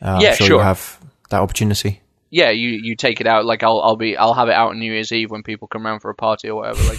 [0.00, 0.56] Uh, Yeah, I'm sure, sure.
[0.56, 0.98] you'll have
[1.30, 2.00] that opportunity.
[2.36, 4.78] Yeah, you you take it out like I'll I'll be I'll have it out on
[4.78, 6.82] New Year's Eve when people come around for a party or whatever.
[6.82, 6.98] Like,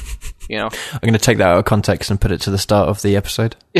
[0.49, 0.69] you know.
[0.93, 3.03] I'm going to take that out of context and put it to the start of
[3.03, 3.55] the episode.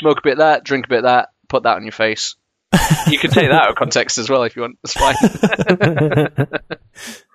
[0.00, 2.34] smoke a bit of that, drink a bit of that, put that on your face.
[3.06, 4.78] You can take that out of context as well if you want.
[4.82, 5.14] It's fine.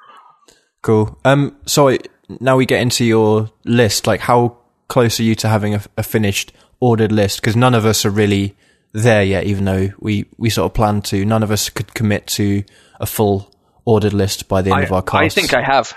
[0.83, 1.17] Cool.
[1.23, 1.97] Um, so
[2.41, 4.05] now we get into your list.
[4.05, 4.57] Like, how
[4.89, 7.39] close are you to having a, a finished ordered list?
[7.39, 8.55] Because none of us are really
[8.93, 11.25] there yet, even though we, we sort of plan to.
[11.25, 12.63] None of us could commit to
[12.99, 13.51] a full
[13.85, 15.15] ordered list by the end I, of our cast.
[15.15, 15.93] I think I have.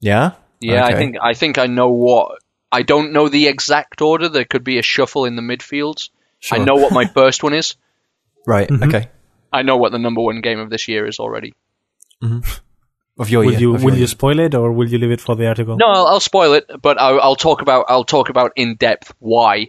[0.00, 0.32] yeah.
[0.60, 2.38] Yeah, I think I think I know what.
[2.72, 4.30] I don't know the exact order.
[4.30, 6.08] There could be a shuffle in the midfields.
[6.40, 6.58] Sure.
[6.58, 7.76] I know what my first one is.
[8.46, 8.68] Right.
[8.68, 8.84] Mm-hmm.
[8.84, 9.08] Okay.
[9.52, 11.52] I know what the number one game of this year is already.
[12.22, 12.50] Mm-hmm.
[13.18, 13.60] Of your will year.
[13.60, 14.06] you of will your you year.
[14.08, 15.76] spoil it or will you leave it for the article?
[15.76, 19.12] No, I'll, I'll spoil it, but I'll, I'll talk about I'll talk about in depth
[19.18, 19.68] why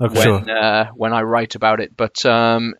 [0.00, 0.22] Okay.
[0.22, 0.40] Sure.
[0.40, 1.96] when uh, when I write about it.
[1.96, 2.74] But um,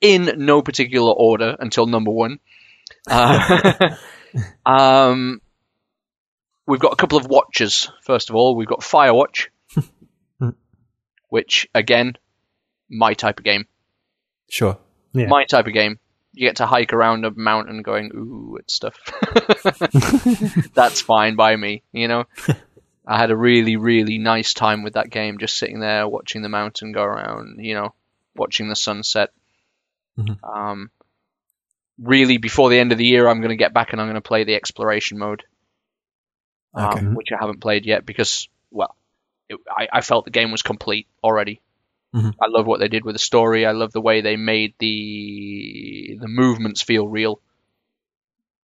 [0.00, 2.38] in no particular order until number one.
[3.08, 3.96] Uh,
[4.66, 5.40] um,
[6.66, 7.90] we've got a couple of watches.
[8.04, 9.48] First of all, we've got Firewatch,
[11.28, 12.16] which again,
[12.88, 13.66] my type of game.
[14.48, 14.78] Sure.
[15.12, 15.26] Yeah.
[15.26, 15.98] My type of game.
[16.34, 18.96] You get to hike around a mountain going ooh at stuff.
[20.74, 22.24] That's fine by me, you know.
[23.08, 26.48] I had a really, really nice time with that game, just sitting there watching the
[26.50, 27.94] mountain go around, you know,
[28.36, 29.30] watching the sunset.
[30.18, 30.36] Mhm.
[30.44, 30.90] Um,
[31.98, 34.14] really, before the end of the year, I'm going to get back and I'm going
[34.14, 35.44] to play the exploration mode.
[36.74, 38.94] um, which I haven't played yet because, well,
[39.48, 41.60] it, I, I felt the game was complete already.
[42.14, 42.34] Mhm.
[42.40, 43.66] I love what they did with the story.
[43.66, 47.40] I love the way they made the the movements feel real.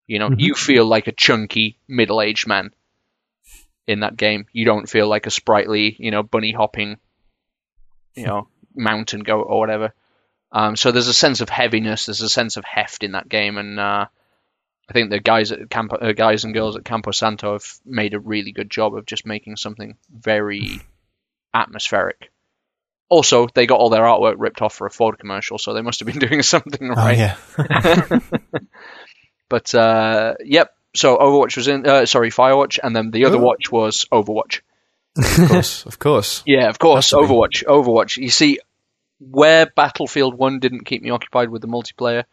[0.07, 0.39] You know, Mhm.
[0.39, 2.73] you feel like a chunky middle-aged man
[3.87, 4.45] in that game.
[4.51, 6.97] You don't feel like a sprightly, you know, bunny hopping,
[8.15, 9.93] you know, mountain goat or whatever.
[10.51, 13.57] Um, so there's a sense of heaviness, there's a sense of heft in that game,
[13.57, 14.05] and uh,
[14.89, 18.13] I think the guys at Campo, uh, guys and girls at Campo Santo have made
[18.13, 20.81] a really good job of just making something very
[21.53, 22.29] atmospheric.
[23.09, 25.99] Also, they got all their artwork ripped off for a Ford commercial, so they must
[25.99, 27.17] have been doing something Oh right.
[27.17, 28.19] yeah.
[29.49, 30.75] But uh, yep.
[30.95, 31.87] So Overwatch was in.
[31.87, 33.41] Uh, sorry, Firewatch, and then the other Oh.
[33.41, 34.61] watch was Overwatch.
[35.17, 36.43] of course, of course.
[36.45, 37.33] Yeah, of course, Has to be.
[37.33, 37.63] Overwatch.
[37.65, 38.17] Overwatch.
[38.17, 38.59] You see,
[39.19, 42.23] where Battlefield One didn't keep me occupied with the multiplayer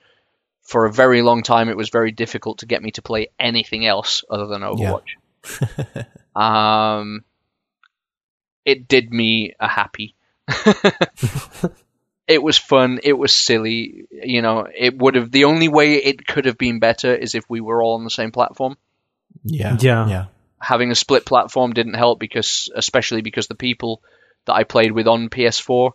[0.63, 3.87] for a very long time, it was very difficult to get me to play anything
[3.87, 5.17] else other than Overwatch.
[6.41, 7.25] um,
[8.65, 10.15] it did me a happy.
[12.31, 13.01] it was fun.
[13.03, 14.07] It was silly.
[14.11, 15.31] You know, it would have.
[15.31, 18.11] The only way it could have been better is if we were all on the
[18.11, 18.77] same platform.
[19.45, 19.77] Yeah.
[19.81, 20.09] Yeah.
[20.09, 20.25] Yeah.
[20.61, 24.03] having a split platform didn't help because especially because the people
[24.45, 25.93] that I played with on PS4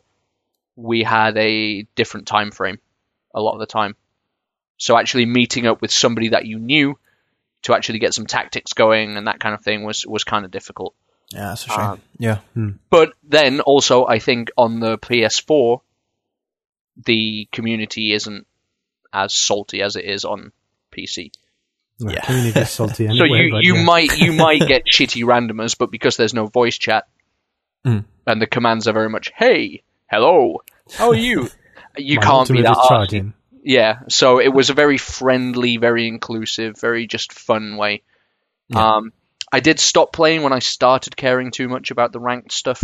[0.76, 2.80] we had a different time frame
[3.34, 3.95] a lot of the time.
[4.78, 6.98] So actually meeting up with somebody that you knew
[7.63, 10.52] to actually get some tactics going and that kind of thing was was kind of
[10.52, 10.93] difficult.
[11.32, 11.80] Yeah, that's a shame.
[11.80, 12.39] Um, yeah.
[12.89, 15.82] But then also I think on the PS4
[17.03, 18.45] the community isn't
[19.13, 20.51] as salty as it is on
[20.91, 21.31] PC.
[21.99, 22.21] The Yeah.
[22.25, 23.17] community is salty anyway.
[23.27, 23.84] so you you yeah.
[23.84, 27.08] might you might get shitty randomers, but because there's no voice chat
[27.86, 28.03] Mm.
[28.25, 30.62] and the commands are very much "Hey, hello,
[30.93, 31.49] how are you?"
[31.97, 32.88] You can't be ultimate that is arsy.
[32.89, 33.34] charging.
[33.63, 38.03] Yeah, so it was a very friendly, very inclusive, very just fun way.
[38.67, 38.95] Yeah.
[38.97, 39.13] Um,
[39.51, 42.84] I did stop playing when I started caring too much about the ranked stuff.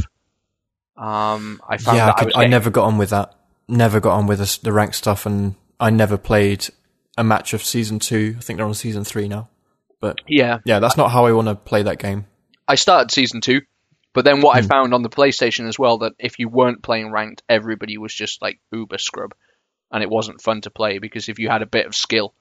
[0.95, 3.09] Um, I found yeah, that I, I, could, was I getting- never got on with
[3.09, 3.33] that.
[3.71, 6.67] Never got on with the, rank stuff, and I never played
[7.17, 8.35] a match of season two.
[8.37, 9.49] I think they're on season three now.
[10.01, 12.25] But yeah, yeah, that's not how I want to play that game.
[12.67, 13.61] I started season two,
[14.13, 14.41] but then Hmm.
[14.43, 17.97] what I found on the PlayStation as well that if you weren't playing ranked, everybody
[17.97, 19.33] was just like uber scrub,
[19.91, 22.33] and it wasn't fun to play because if you had a bit of skill,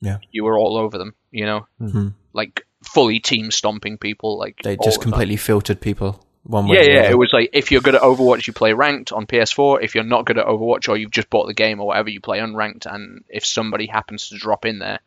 [0.00, 0.18] Yeah.
[0.30, 1.14] you were all over them.
[1.30, 2.14] You know, Mhm.
[2.32, 4.38] like fully team stomping people.
[4.38, 6.76] Like They just completely filtered people one way.
[6.76, 7.10] Yeah, yeah.
[7.10, 9.82] It was like if you're good at Overwatch, you play ranked on PS4.
[9.82, 12.20] If you're not good at Overwatch, or you've just bought the game or whatever, you
[12.20, 12.86] play unranked.
[12.86, 15.00] And if somebody happens to drop in there,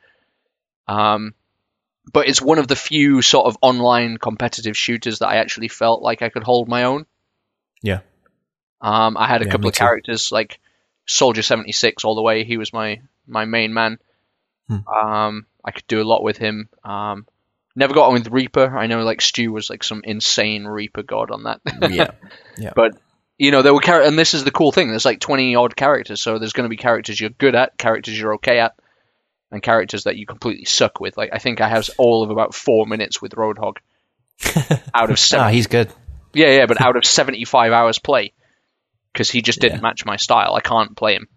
[0.88, 1.34] um,
[2.14, 6.02] but it's one of the few sort of online competitive shooters that I actually felt
[6.02, 7.06] like I could hold my own.
[7.82, 8.00] Yeah.
[8.80, 9.80] Um, I had a Yeah, couple of too.
[9.80, 10.60] characters like
[11.08, 12.44] Soldier seventy six all the way.
[12.44, 14.00] He was my my main man.
[14.68, 14.88] Hmm.
[14.88, 16.70] Um, I could do a lot with him.
[16.84, 17.28] Um,
[17.76, 18.78] never got on with Reaper.
[18.78, 21.62] I know like Stu was like some insane Reaper god on that.
[21.92, 22.12] yeah.
[22.58, 22.72] Yeah.
[22.76, 22.98] But
[23.38, 24.90] you know, there were char- and this is the cool thing.
[24.90, 28.20] There's like 20 odd characters, so there's going to be characters you're good at, characters
[28.20, 28.74] you're okay at,
[29.52, 31.18] and characters that you completely suck with.
[31.18, 33.78] Like I think I have all of about four minutes with Roadhog
[34.94, 35.54] out of Ah, seven.
[35.54, 35.92] he's good.
[36.34, 38.34] yeah, yeah, but out of 75 hours play,
[39.12, 39.82] because he just didn't Yeah.
[39.82, 40.54] match my style.
[40.54, 41.28] I can't play him.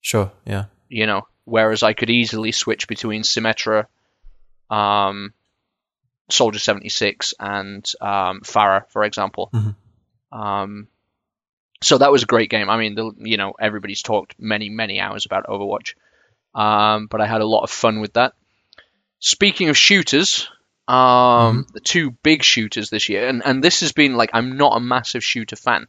[0.00, 0.32] Sure.
[0.44, 0.64] Yeah.
[0.88, 3.86] You know, whereas I could easily switch between Symmetra,
[4.70, 5.32] um,
[6.30, 9.50] Soldier 76, and um, Pharah, for example.
[9.52, 9.74] Mhm.
[10.30, 10.88] Um,
[11.82, 12.68] so that was a great game.
[12.68, 15.94] I mean, the, you know, everybody's talked many, many hours about Overwatch,
[16.54, 18.34] um, but I had a lot of fun with that.
[19.20, 20.48] Speaking of shooters,
[20.86, 24.76] um, the two big shooters this year, and, and this has been like I'm not
[24.76, 25.86] a massive shooter fan.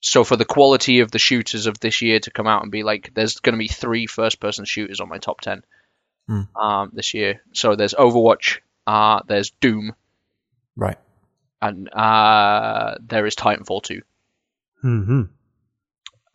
[0.00, 2.82] So for the quality of the shooters of this year to come out and be
[2.82, 5.62] like, there's going to be three first-person shooters on my top ten
[6.26, 6.42] Hmm.
[6.56, 7.42] um, this year.
[7.52, 9.94] So there's Overwatch, uh, there's Doom,
[10.76, 10.98] Right.
[11.62, 14.02] and uh, there is Titanfall 2.
[14.82, 15.22] hmm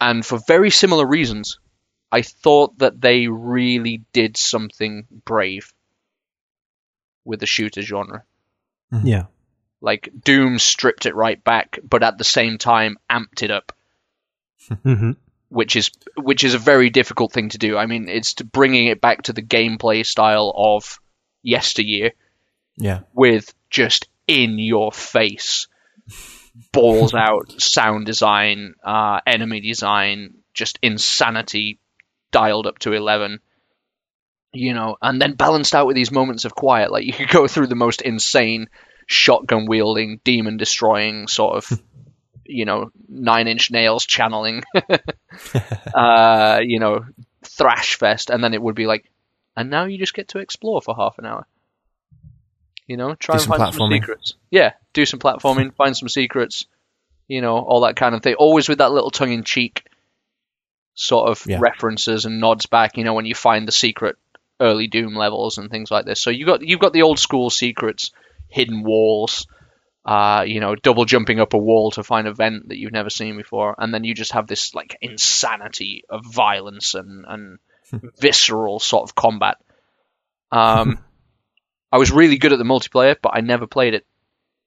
[0.02, 1.60] And for very similar reasons,
[2.12, 5.74] I thought that they really did something brave
[7.26, 8.24] with the shooter genre.
[9.04, 9.26] Yeah.
[9.82, 13.72] Like Doom stripped it right back, but at the same time amped it up,
[14.84, 15.12] hmm
[15.50, 17.78] which is which is a very difficult thing to do.
[17.78, 21.00] I mean, it's to bringing it back to the gameplay style of
[21.44, 22.12] yesteryear
[22.80, 23.02] Yeah.
[23.14, 25.68] with just in your face
[26.72, 31.80] balls out sound design, uh, enemy design, just insanity
[32.32, 33.40] dialed up to 11.
[34.52, 36.92] You know, and then balanced out with these moments of quiet.
[36.92, 38.68] Like you could go through the most insane
[39.06, 41.80] shotgun wielding, demon destroying sort of,
[42.46, 44.64] you know, nine inch nails channeling,
[45.94, 47.06] uh, you know,
[47.44, 49.06] thrash fest, and then it would be like,
[49.56, 51.46] and now you just get to explore for half an hour.
[52.90, 54.34] You know, try Do and find some secrets.
[54.50, 56.66] Yeah, do some platforming, find some secrets.
[57.28, 58.34] You know, all that kind of thing.
[58.34, 59.86] Always with that little tongue in cheek
[60.96, 61.60] sort of Yeah.
[61.62, 62.98] references and nods back.
[62.98, 64.18] You know, when you find the secret
[64.60, 66.20] early Doom levels and things like this.
[66.20, 68.12] So you got you've got the old school secrets,
[68.48, 69.46] hidden walls.
[70.04, 73.12] Uh, you know, double jumping up a wall to find a vent that you've never
[73.12, 77.60] seen before, and then you just have this like insanity of violence and, and
[78.20, 79.58] visceral sort of combat.
[80.52, 80.98] Um,
[81.92, 84.06] I was really good at the multiplayer, but I never played it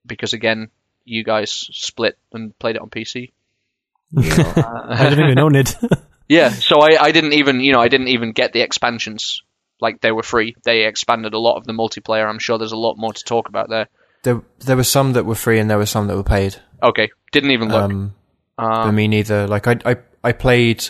[0.05, 0.71] because again,
[1.05, 3.33] you guys split and played it on PC.
[4.17, 5.75] I didn't even own it.
[6.29, 9.43] Yeah, so I, I didn't even you know I didn't even get the expansions.
[9.83, 10.57] Like they were free.
[10.65, 12.27] They expanded a lot of the multiplayer.
[12.27, 13.89] I'm sure there's a lot more to talk about there.
[14.23, 16.57] There, there were some that were free and there were some that were paid.
[16.83, 17.83] Okay, didn't even look.
[17.83, 18.15] Um,
[18.59, 19.47] for me neither.
[19.47, 20.89] Like I, I, I played,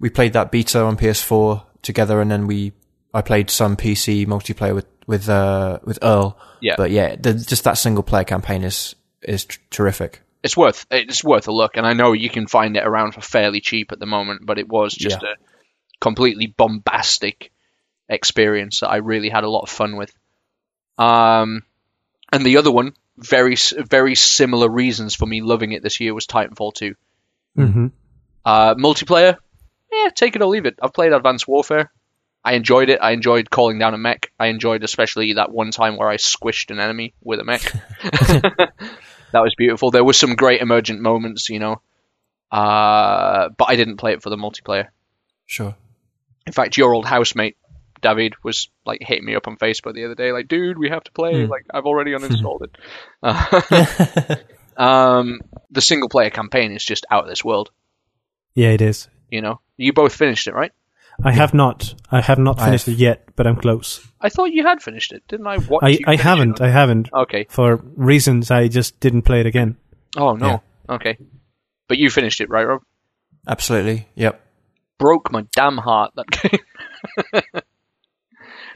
[0.00, 2.72] we played that beta on PS4 together, and then we,
[3.14, 6.38] I played some PC multiplayer with with uh with Earl.
[6.60, 6.74] Yeah.
[6.76, 10.20] But yeah, the, just that single player campaign is is terrific.
[10.42, 13.20] it's worth it's worth a look, and I know you can find it around for
[13.20, 15.36] fairly cheap at the moment, but it was just a
[16.00, 17.52] completely bombastic
[18.08, 20.12] experience that I really had a lot of fun with.
[20.98, 21.62] Um,
[22.32, 26.26] and the other one, very very similar reasons for me loving it this year was
[26.26, 26.94] Titanfall two.
[27.54, 27.88] hmm
[28.44, 29.36] Uh, multiplayer,
[29.92, 30.78] yeah, take it or leave it.
[30.82, 31.92] I've played Advanced Warfare.
[32.44, 32.98] I enjoyed it.
[33.00, 34.32] I enjoyed calling down a mech.
[34.38, 37.62] I enjoyed especially that one time where I squished an enemy with a mech.
[38.02, 38.72] that
[39.34, 39.90] was beautiful.
[39.90, 41.80] There were some great emergent moments, you know.
[42.50, 44.88] Uh, but I didn't play it for the multiplayer.
[45.46, 45.74] Sure.
[46.46, 47.56] In fact, your old housemate,
[48.00, 51.04] David, was like hitting me up on Facebook the other day, like, dude, we have
[51.04, 51.46] to play.
[51.46, 52.76] Like, I've already uninstalled it.
[53.22, 54.36] Uh,
[54.82, 57.70] um, the single player campaign is just out of this world,
[58.54, 59.08] Yeah, it is.
[59.30, 59.60] you know.
[59.76, 60.72] You both finished it, right?
[61.24, 61.94] I have not.
[62.10, 64.06] I have not finished have- it yet, but I'm close.
[64.20, 65.58] I thought you had finished it, didn't I?
[65.58, 66.60] Watch I, I haven't.
[66.60, 66.64] it?
[66.64, 67.08] I haven't.
[67.12, 67.46] Okay.
[67.48, 69.76] For reasons I just didn't play it again.
[70.16, 70.62] Oh no.
[70.88, 71.16] Okay.
[71.88, 72.82] But you finished it, right, Rob?
[73.46, 74.08] Absolutely.
[74.14, 74.40] Yep.
[74.98, 76.60] Broke my damn heart that game.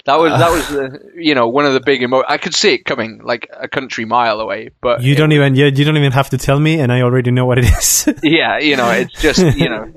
[0.06, 2.22] that was that was uh, you know one of the big emo.
[2.26, 5.54] I could see it coming like a country mile away, but You don't even.
[5.54, 8.08] You, you don't even have to tell me, and I already know what it is.
[8.22, 9.92] yeah, you know, it's just you know,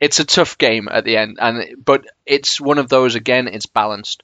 [0.00, 3.48] it's a tough game at the end, and but it's one of those again.
[3.48, 4.22] It's balanced.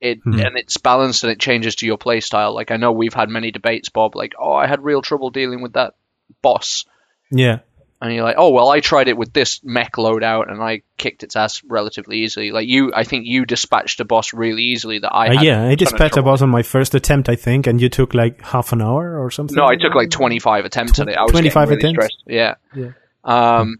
[0.00, 2.54] It and it's balanced and it changes to your play style.
[2.54, 4.14] Like I know we've had many debates, Bob.
[4.14, 5.94] Like, oh, I had real trouble dealing with that
[6.42, 6.84] boss,
[7.30, 7.60] yeah.
[8.02, 11.22] and you're like, oh well, I tried it with this mech loadout and I kicked
[11.22, 12.52] its ass relatively easily.
[12.52, 15.64] Like you, I think you dispatched a boss really easily that I Uh, had yeah,
[15.64, 18.74] I dispatched a boss on my first attempt, I think, and you took like half
[18.74, 19.56] an hour or something.
[19.56, 21.16] No, I took like 25 attempts at it.
[21.16, 21.94] I was 25 really attempts?
[21.94, 22.22] stressed.
[22.26, 22.54] Yeah.
[22.74, 22.90] Yeah.
[23.24, 23.78] Um,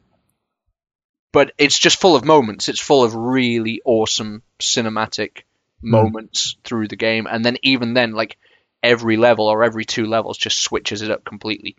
[1.36, 2.70] but it's just full of moments.
[2.70, 5.42] It's full of really awesome cinematic
[5.82, 8.38] moments through the game, and then even then, like
[8.82, 11.76] every level or every two levels just switches it up completely.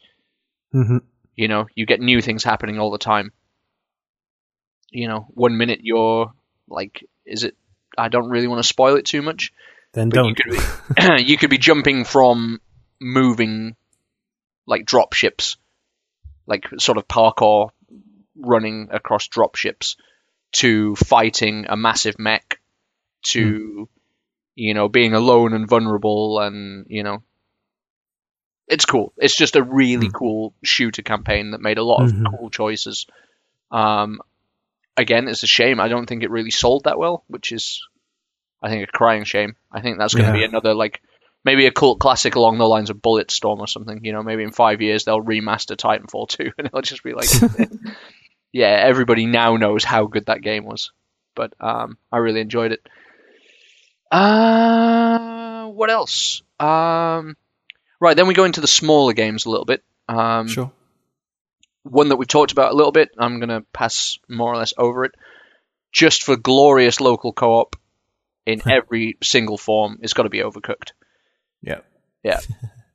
[0.72, 0.98] hmm
[1.36, 3.32] You know, you get new things happening all the time.
[4.92, 6.32] You know, one minute you're
[6.70, 7.56] like, is it?
[7.98, 9.54] I don't really want to spoil it too much.
[9.92, 10.36] Then don't.
[10.36, 12.62] could be, you could be jumping from
[13.02, 13.76] moving
[14.68, 15.58] like drop ships,
[16.46, 17.72] like sort of parkour
[18.38, 19.98] running across drop ships,
[20.54, 22.60] to fighting a massive mech,
[23.24, 23.90] to
[24.56, 27.22] you know being alone and vulnerable, and you know
[28.68, 29.14] it's cool.
[29.18, 32.38] It's just a really cool shooter campaign that made a lot of Mhm.
[32.38, 33.06] cool choices.
[33.72, 34.22] Um,
[34.98, 35.80] again, it's a shame.
[35.80, 37.88] I don't think it really sold that well, which is
[38.62, 39.56] I think a crying shame.
[39.72, 41.02] I think that's going to be another like
[41.46, 44.04] maybe a cult classic along the lines of Bulletstorm or something.
[44.04, 47.30] You know, maybe in five years they'll remaster Titanfall 2 and it'll just be like,
[48.52, 50.92] yeah, everybody now knows how good that game was.
[51.36, 52.82] But um, I really enjoyed it.
[54.12, 56.42] Uh, what else?
[56.60, 57.36] Um,
[58.00, 59.84] right, then we go into the smaller games a little bit.
[60.10, 60.72] Um, Sure.
[61.84, 63.10] one that we've talked about a little bit.
[63.18, 65.12] I'm going to pass more or less over it.
[65.92, 67.76] Just for glorious local co-op
[68.46, 70.92] in every single form, it's got to be Overcooked.
[71.62, 71.82] Yeah.
[72.24, 72.40] Yeah,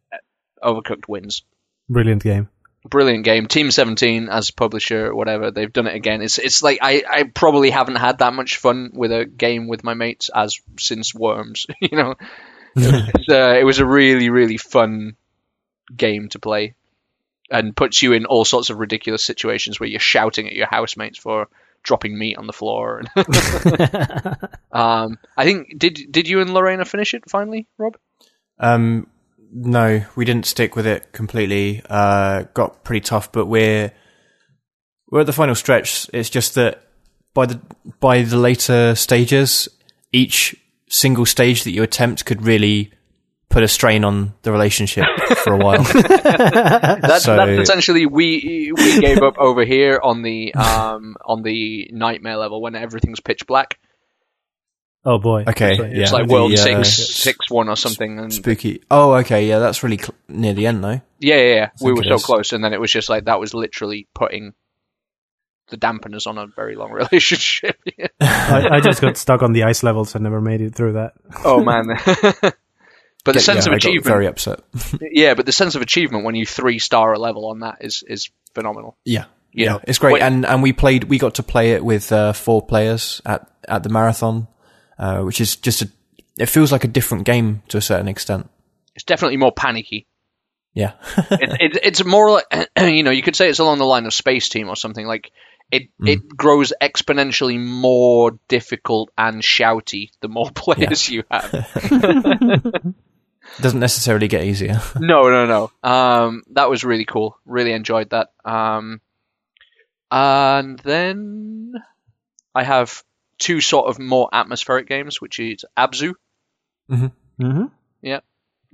[0.62, 1.42] Overcooked wins.
[1.88, 2.48] Brilliant game.
[2.88, 3.46] Brilliant game.
[3.46, 5.52] Team 17 as publisher, whatever.
[5.52, 6.20] They've done it again.
[6.20, 9.84] It's it's like I, I probably haven't had that much fun with a game with
[9.84, 11.66] my mates as since Worms.
[11.80, 12.14] You know,
[12.76, 15.16] it's, uh, it was a really really fun
[15.96, 16.74] game to play,
[17.50, 21.18] and puts you in all sorts of ridiculous situations where you're shouting at your housemates
[21.18, 21.48] for
[21.84, 23.02] dropping meat on the floor.
[24.72, 27.96] um, I think did did you and Lorena finish it finally, Rob?
[28.58, 29.06] Um,
[29.52, 31.82] no, we didn't stick with it completely.
[31.88, 33.92] Uh, got pretty tough, but we're
[35.10, 36.08] we're at the final stretch.
[36.12, 36.82] It's just that
[37.34, 37.60] by the
[38.00, 39.68] by the later stages,
[40.12, 40.56] each
[40.88, 42.92] single stage that you attempt could really
[43.48, 45.04] put a strain on the relationship
[45.44, 45.82] for a while.
[45.92, 51.90] That's, So- that's essentially we we gave up over here on the um on the
[51.92, 53.78] nightmare level when everything's pitch black.
[55.04, 55.44] Oh boy.
[55.48, 56.02] Okay, So, yeah.
[56.02, 58.18] It's like the, world uh, six s- six one or something.
[58.18, 58.82] And Spooky.
[58.90, 61.00] Oh, okay, yeah, that's really cl- near the end though.
[61.20, 61.68] yeah, yeah, yeah.
[61.80, 62.24] we were so is.
[62.24, 64.54] close, and then it was just like that was literally putting
[65.68, 67.78] the dampeners on a very long relationship.
[68.20, 71.14] I, I just got stuck on the ice levels and never made it through that.
[71.44, 71.86] oh man.
[73.24, 74.60] But the sense yeah, of I got achievement, very upset.
[75.00, 75.34] yeah.
[75.34, 78.30] But the sense of achievement when you three star a level on that is is
[78.52, 78.96] phenomenal.
[79.04, 80.14] Yeah, You yeah, know, it's great.
[80.14, 83.48] when- and and we played, we got to play it with uh, four players at
[83.68, 84.48] at the marathon,
[85.02, 85.90] uh, which is just a.
[86.38, 88.48] It feels like a different game to a certain extent.
[88.94, 90.06] It's definitely more panicky.
[90.74, 90.92] Yeah,
[91.30, 94.12] it, it, it's more like you know you could say it's along the line of
[94.12, 95.32] Spaceteam or something like
[95.72, 95.88] it.
[96.00, 96.08] Mm.
[96.08, 101.50] It grows exponentially more difficult and shouty the more players you have.
[103.60, 104.80] doesn't necessarily get easier.
[105.00, 105.72] no, no, no.
[105.82, 107.36] Um, that was really cool.
[107.44, 108.28] Really enjoyed that.
[108.44, 109.00] Um,
[110.12, 111.72] and then
[112.54, 113.02] I have
[113.42, 116.14] two sort of more atmospheric games, which is Abzu,
[116.90, 117.64] Mm-hmm.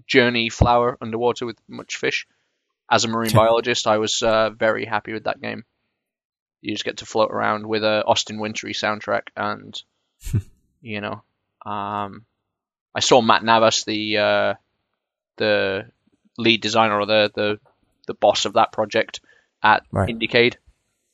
[0.07, 2.27] Journey, Flower, Underwater with Much Fish.
[2.91, 5.64] As a marine biologist, I was uh, very happy with that game.
[6.62, 9.81] You just get to float around with a Austin Wintory soundtrack, and
[10.81, 11.23] you know,
[11.66, 12.25] um,
[12.95, 14.55] I saw Matt Navas, the uh,
[15.37, 15.91] the
[16.39, 17.61] lead designer or the the
[18.07, 19.21] the boss of that project
[19.62, 20.09] at Right.
[20.09, 20.57] Indiecade.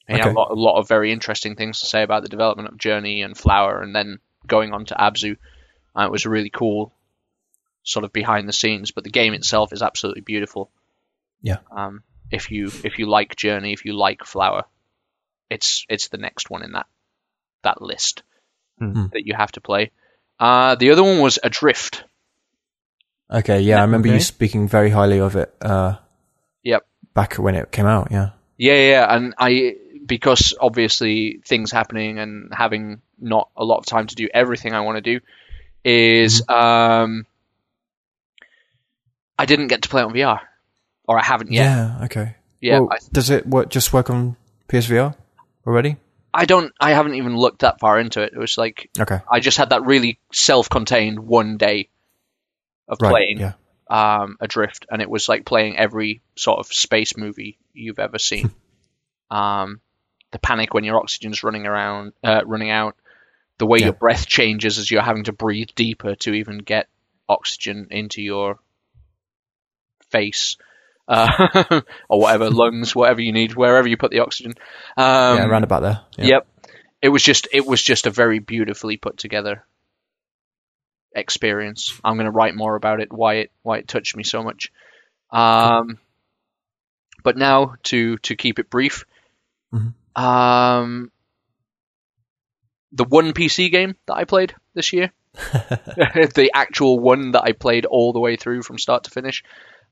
[0.07, 0.31] He had Okay.
[0.31, 3.23] a lot, a lot of very interesting things to say about the development of Journey
[3.23, 5.37] and Flower, and then going on to Abzu.
[5.97, 6.93] Uh, it was really cool,
[7.85, 8.91] sort of behind the scenes.
[8.91, 10.71] But the game itself is absolutely beautiful.
[11.41, 11.59] Yeah.
[11.71, 14.65] Um, if you if you like Journey, if you like Flower,
[15.51, 16.87] it's it's the next one in that
[17.63, 18.23] that list
[18.81, 19.13] Mhm.
[19.13, 19.91] that you have to play.
[20.39, 22.05] Uh, the other one was Adrift.
[23.31, 25.55] Okay, yeah, I remember you speaking very highly of it.
[25.63, 25.97] Uh,
[26.63, 26.87] Yep.
[27.15, 28.09] back when it came out.
[28.11, 33.87] Yeah, Yeah, yeah, and I because obviously things happening and having not a lot of
[33.87, 35.21] time to do everything I want to do
[35.85, 37.27] is um
[39.39, 40.41] I didn't get to play it on VR
[41.07, 41.65] or I haven't yet.
[41.65, 42.37] yeah, okay.
[42.61, 43.69] Yeah, Well, I, does it work?
[43.69, 44.37] Just work on
[44.69, 45.15] PSVR
[45.67, 45.97] already?
[46.33, 48.33] I don't I haven't even looked that far into it.
[48.33, 51.89] It was like Okay, I just had that really self-contained one day
[52.89, 53.11] of right.
[53.11, 53.53] playing Yeah,
[53.89, 58.51] um, Adrift, and it was like playing every sort of space movie you've ever seen.
[59.31, 59.81] um,
[60.35, 62.97] the panic when your oxygen's running around, uh, running out,
[63.59, 63.87] the way Yeah.
[63.87, 66.89] your breath changes as you're having to breathe deeper to even get
[67.28, 68.59] oxygen into your
[70.11, 70.57] face.
[71.07, 74.55] Uh, or whatever lungs, whatever you need, wherever you put the oxygen.
[74.97, 76.01] Um, yeah, around about there.
[76.18, 76.26] Yeah.
[76.26, 76.49] Yep.
[77.03, 79.64] It was just it was just a very beautifully put together
[81.14, 81.93] experience.
[82.03, 84.72] I'm going to write more about it why it why it touched me so much.
[85.30, 85.99] Um
[87.22, 89.05] but now to to keep it brief.
[89.72, 89.93] Mhm.
[90.17, 91.11] Um
[92.93, 97.87] the one PC game that I played this year, the actual one that I played
[97.87, 99.43] all the way through from start to finish,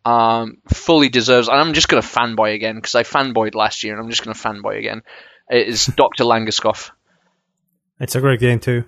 [0.05, 1.49] um, fully deserves.
[1.49, 4.25] And I'm just going to fanboy again because I fanboyed last year, and I'm just
[4.25, 5.03] going to fanboy again.
[5.51, 6.91] It is Doctor Langeskov.
[8.01, 8.85] It's a great game too.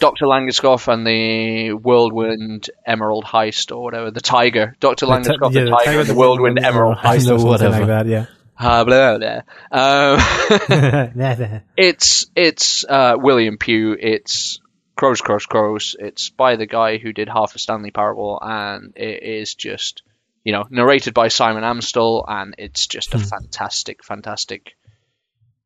[0.00, 4.10] Doctor Langeskov and the Whirlwind Emerald Heist or whatever.
[4.10, 4.74] The Tiger.
[4.80, 7.38] Doctor Langeskov, Yeah, the Tiger, and the the Whirlwind Emerald Heist Heist.
[7.38, 7.78] or whatever.
[7.78, 8.06] like that.
[8.06, 8.26] Yeah.
[8.58, 9.40] Uh, blah, blah,
[9.70, 10.16] blah.
[10.16, 13.96] Um, it's it's uh, William Pugh.
[13.98, 14.60] It's
[14.96, 15.96] Crows, Crows, Crows.
[15.98, 20.02] It's by the guy who did half a Stanley Parable, and it is just
[20.44, 24.76] you know narrated by Simon Amstell, and it's just a fantastic, fantastic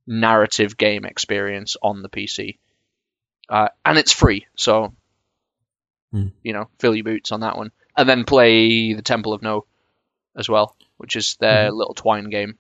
[0.07, 2.59] narrative game experience on the PC,
[3.51, 4.47] uh, and it's free.
[4.57, 4.95] So
[6.11, 6.28] Hmm.
[6.43, 9.66] you know, fill your boots on that one, and then play the Temple of No
[10.34, 12.57] as well, which is their little Twine game.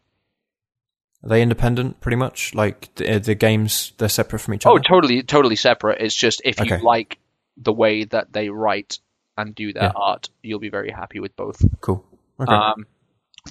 [1.24, 2.54] Are they independent, pretty much?
[2.54, 4.80] Like the, the games, they're separate from each Oh, other.
[4.80, 6.00] Oh, totally, totally separate.
[6.00, 7.18] It's just if you like
[7.56, 8.98] the way that they write
[9.36, 9.92] and do their Yeah.
[9.96, 11.60] art, you'll be very happy with both.
[11.80, 12.04] cool.
[12.40, 12.52] Okay.
[12.52, 12.86] Um,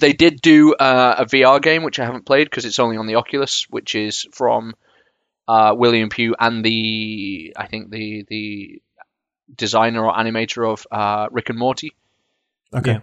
[0.00, 3.06] they did do uh, a VR game, which I haven't played because it's only on
[3.06, 4.74] the Oculus, which is from
[5.46, 8.82] uh, William Pugh and the I think the the
[9.54, 11.94] designer or animator of uh, Rick and Morty.
[12.72, 12.92] okay.
[12.92, 13.00] yeah.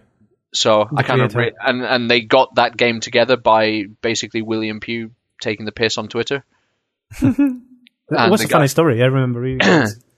[0.56, 4.42] So I The kind of re- and and they got that game together by basically
[4.42, 6.44] William Pugh taking the piss on Twitter.
[8.08, 9.02] It was a guy- funny story.
[9.02, 9.64] I remember it.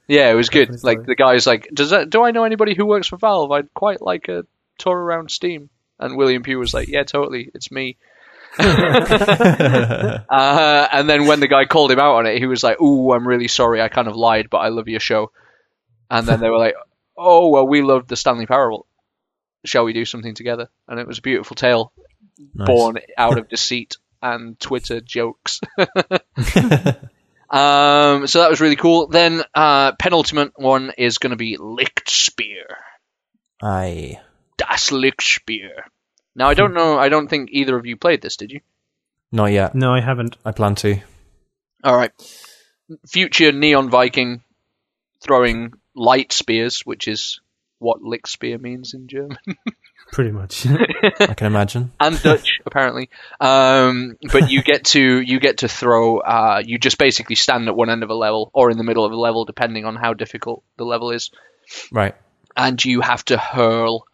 [0.10, 0.70] Yeah, it was good.
[0.84, 1.06] Like story.
[1.06, 2.10] the guy's like, "Does that?
[2.10, 3.52] Do I know anybody who works for Valve?
[3.52, 4.46] I'd quite like a
[4.78, 5.70] tour around Steam."
[6.00, 7.98] And William Pugh was like, "Yeah, totally, it's me."
[8.60, 13.12] uh, and then when the guy called him out on it, he was like, "Ooh,
[13.12, 13.82] I'm really sorry.
[13.82, 15.32] I kind of lied, but I love your show."
[16.10, 16.76] And then they were like,
[17.18, 18.86] "Oh, well, we loved the Stanley Parable."
[19.68, 20.70] Shall we do something together?
[20.88, 21.92] And it was a beautiful tale
[22.54, 22.68] Nice.
[22.68, 25.62] born out of deceit and Twitter jokes.
[27.50, 29.08] um, so that was really cool.
[29.08, 32.66] Then uh, penultimate one is going to be Lichtspeer.
[33.62, 34.20] Aye.
[34.58, 35.72] Das Lichtspeer.
[36.36, 36.98] Now I don't know.
[36.98, 38.38] I don't think either of you played this.
[38.38, 38.62] Did you?
[39.32, 39.76] Not yet.
[39.76, 40.38] No, I haven't.
[40.46, 41.00] I plan to.
[41.84, 42.12] All right.
[43.08, 44.42] Future Neon Viking
[45.20, 47.42] throwing light spears, which is
[47.80, 49.38] what Lichtspeer means in German.
[50.12, 50.66] Pretty much.
[51.20, 51.92] I can imagine.
[52.00, 53.10] and Dutch apparently.
[53.42, 56.20] Um, but you get to you get to throw.
[56.20, 59.04] Uh, you just basically stand at one end of a level or in the middle
[59.06, 61.30] of a level, depending on how difficult the level is,
[61.92, 62.16] Right.
[62.56, 64.06] and you have to hurl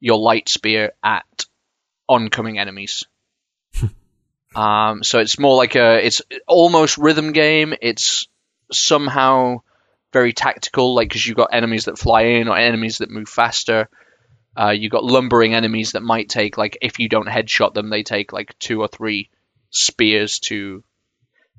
[0.00, 1.44] your light spear at
[2.08, 3.04] oncoming enemies.
[4.54, 7.74] um, so it's more like a it's almost rhythm game.
[7.80, 8.28] It's
[8.70, 9.62] somehow
[10.12, 13.88] very tactical, like because you've got enemies that fly in or enemies that move faster.
[14.58, 18.02] Uh, you got lumbering enemies that might take like if you don't headshot them, they
[18.02, 19.30] take like two or three
[19.70, 20.84] spears to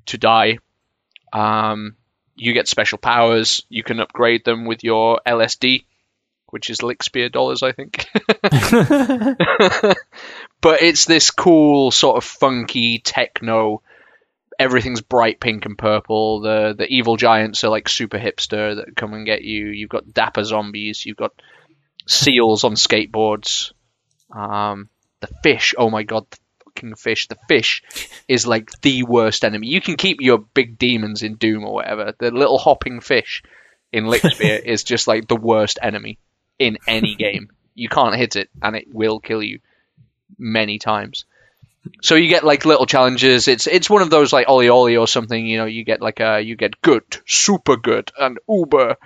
[0.06, 0.58] to die.
[1.32, 1.96] Um,
[2.36, 3.64] you get special powers.
[3.68, 5.84] You can upgrade them with your LSD,
[6.50, 8.06] which is lick spear dollars, I think.
[10.60, 13.82] but it's this cool sort of funky techno.
[14.58, 16.40] Everything's bright pink and purple.
[16.40, 19.66] The the evil giants are like super hipster that come and get you.
[19.66, 21.04] You've got dapper zombies.
[21.04, 21.32] You've got
[22.06, 23.72] seals on skateboards.
[24.30, 24.88] Um,
[25.20, 27.28] the fish, oh my god, the fucking fish.
[27.28, 27.82] The fish
[28.28, 29.68] is like the worst enemy.
[29.68, 32.14] You can keep your big demons in Doom or whatever.
[32.18, 33.42] The little hopping fish
[33.92, 36.18] in Lichtspeer is just like the worst enemy
[36.58, 37.48] in any game.
[37.74, 39.60] You can't hit it and it will kill you
[40.38, 41.24] many times.
[42.02, 43.48] So you get like little challenges.
[43.48, 45.46] It's it's one of those like OlliOlli or something.
[45.46, 48.96] You know, you get like a you get good, super good, and uber.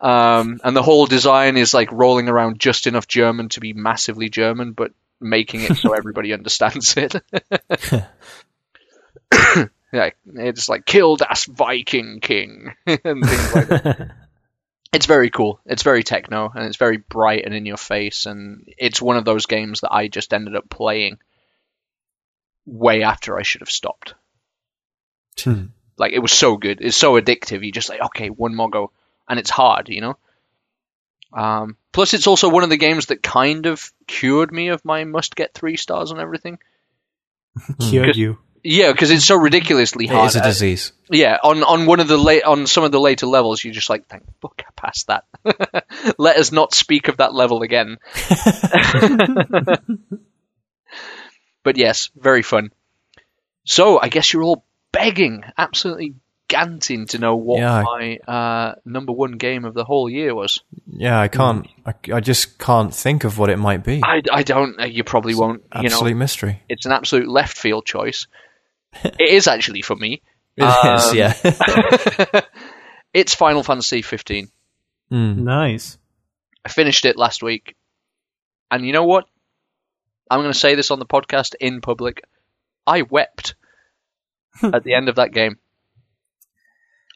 [0.00, 4.28] Um, and the whole design is like rolling around just enough German to be massively
[4.30, 7.14] German, but making it so everybody understands it.
[9.92, 14.10] yeah, it's like kill das Viking King and things like that.
[14.92, 15.60] It's very cool.
[15.66, 18.26] It's very techno and it's very bright and in your face.
[18.26, 21.18] And it's one of those games that I just ended up playing
[22.66, 24.14] way after I should have stopped.
[25.38, 25.66] Hmm.
[25.96, 26.80] Like it was so good.
[26.80, 27.64] It's so addictive.
[27.64, 28.90] You just like, okay, one more go.
[29.28, 30.16] And it's hard, you know?
[31.32, 35.04] Um, plus, it's also one of the games that kind of cured me of my
[35.04, 36.58] must get three stars on everything.
[37.80, 38.38] Cured Because- you.
[38.62, 40.24] Yeah, because it's so ridiculously hard.
[40.26, 40.92] It is a Uh, disease.
[41.10, 43.88] yeah, on on one of the late on some of the later levels, you're just
[43.88, 45.24] like, thank fuck, I passed that.
[46.18, 47.96] Let us not speak of that level again.
[51.62, 52.70] but yes, very fun.
[53.64, 56.14] So I guess you're all begging, absolutely
[56.48, 57.82] ganting to know what Yeah.
[57.84, 60.60] my uh, number one game of the whole year was.
[60.88, 61.68] Yeah, I can't.
[61.86, 64.00] I, I just can't think of what it might be.
[64.02, 64.80] I, I don't.
[64.80, 65.62] uh, You probably won't.
[65.76, 66.62] You know, Absolute mystery.
[66.68, 68.26] it's an absolute left field choice.
[69.04, 70.22] it is actually for me.
[70.56, 72.40] It is, Um, yeah.
[73.12, 74.48] It's Final Fantasy 15.
[75.10, 75.38] Mm.
[75.38, 75.98] Nice.
[76.64, 77.74] I finished it last week.
[78.70, 79.24] And you know what?
[80.30, 82.22] I'm going to say this on the podcast in public.
[82.86, 83.54] I wept
[84.62, 85.58] at the end of that game.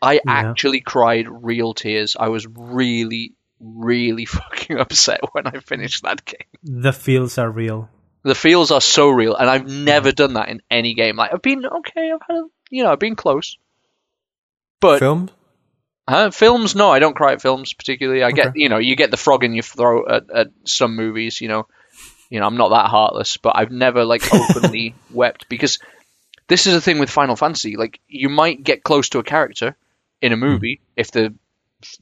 [0.02, 0.20] I Yeah.
[0.26, 2.16] actually cried real tears.
[2.18, 6.48] I was really, really fucking upset when I finished that game.
[6.62, 7.88] The feels are real.
[8.22, 11.16] The feels are so real, and I've never done that in any game.
[11.16, 13.58] Like I've been okay, I've had, a, you know, I've been close,
[14.80, 15.30] but Film?
[16.08, 18.22] Uh, films, no, I don't cry at films particularly.
[18.22, 21.40] I get, you know, you get the frog in your throat at, at some movies.
[21.42, 21.66] You know,
[22.34, 25.78] you know, I'm not that heartless, but I've never like openly wept because
[26.48, 27.76] this is the thing with Final Fantasy.
[27.76, 29.76] Like, you might get close to a character
[30.20, 31.32] in a movie if the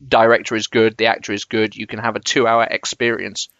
[0.08, 1.76] director is good, the actor is good.
[1.76, 3.50] You can have a two-hour experience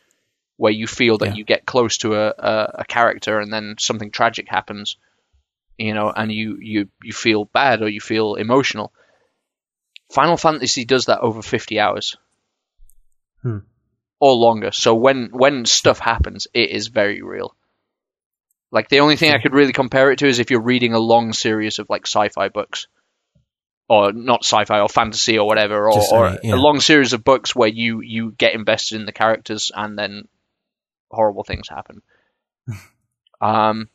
[0.56, 1.34] where you feel that Yeah.
[1.34, 4.96] you get close to a, a, a character, and then something tragic happens.
[5.76, 8.94] You know, and you, you, you feel bad or you feel emotional.
[10.10, 12.16] Final Fantasy does that over 50 hours.
[13.42, 13.58] Hmm.
[14.22, 14.70] Or longer.
[14.70, 17.56] So when when stuff happens, it is very real.
[18.70, 21.00] Like the only thing I could really compare it to is if you're reading a
[21.00, 22.86] long series of like sci-fi books.
[23.88, 26.54] Or not sci-fi or fantasy or whatever or, Just or any- yeah.
[26.54, 30.28] a long series of books where you you get invested in the characters and then
[31.10, 32.00] horrible things happen.
[33.40, 33.88] um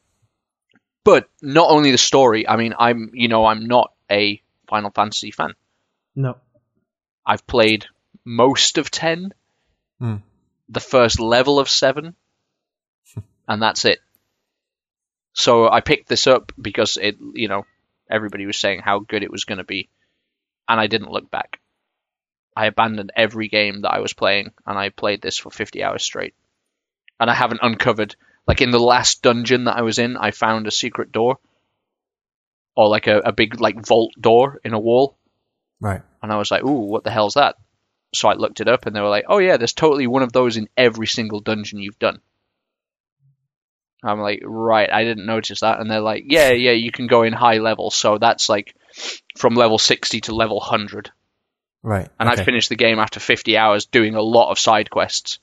[1.05, 5.31] but not only the story, I mean I'm you know I'm not a Final Fantasy
[5.31, 5.53] fan.
[6.15, 6.35] No.
[7.25, 7.85] I've played
[8.25, 9.33] most of 10,
[9.99, 10.17] Hmm.
[10.69, 12.15] the first level of 7,
[13.47, 13.99] and that's it.
[15.33, 17.65] So I picked this up because it, you know,
[18.09, 19.89] everybody was saying how good it was going to be,
[20.67, 21.59] and I didn't look back.
[22.55, 26.03] I abandoned every game that I was playing, and I played this for 50 hours
[26.03, 26.33] straight.
[27.19, 28.15] and I haven't uncovered.
[28.47, 31.39] Like in the last dungeon that I was in, I found a secret door,
[32.75, 35.17] or like a, a big like vault door in a wall,
[35.79, 36.01] Right.
[36.21, 37.55] and I was like, "Ooh, what the hell's that?"
[38.13, 40.31] So I looked it up, and they were like, "Oh yeah, there's totally one of
[40.31, 42.21] those in every single dungeon you've done."
[44.03, 47.23] I'm like, "Right, I didn't notice that." And they're like, "Yeah, yeah, you can go
[47.23, 48.75] in high level, so that's like
[49.37, 51.11] from level 60 to level 100."
[51.83, 52.09] Right.
[52.19, 52.41] And okay.
[52.41, 55.39] I finished the game after 50 hours doing a lot of side quests.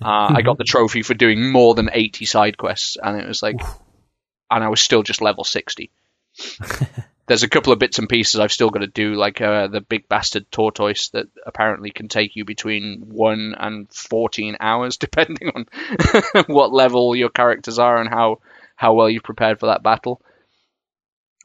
[0.00, 3.42] Uh, I got the trophy for doing more than 80 side quests, and it was
[3.42, 3.60] like,
[4.50, 5.90] and I was still just level 60.
[7.26, 9.80] There's a couple of bits and pieces I've still got to do, like uh, the
[9.80, 15.66] big bastard tortoise that apparently can take you between 1 and 14 hours, depending on
[16.46, 18.40] what level your characters are and how,
[18.76, 20.20] how well you've prepared for that battle.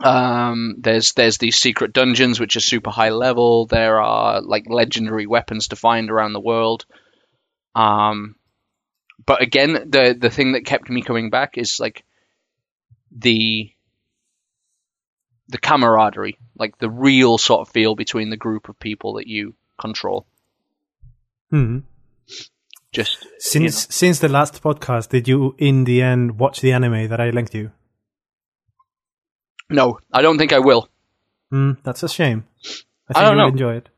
[0.01, 3.65] Um, there's there's these secret dungeons which are super high level.
[3.65, 6.85] There are like legendary weapons to find around the world.
[7.75, 8.35] Um,
[9.25, 12.03] but again, the the thing that kept me coming back is like
[13.11, 13.71] the
[15.49, 19.55] the camaraderie, like the real sort of feel between the group of people that you
[19.79, 20.25] control.
[21.49, 21.79] hmm
[22.91, 27.19] Just Since since the last podcast, did you in the end watch the anime that
[27.19, 27.71] I linked you?
[29.69, 30.89] no, I don't think I will.
[31.51, 32.45] Hmm, that's a shame.
[33.09, 33.47] I think I don't you know.
[33.47, 33.89] enjoy it.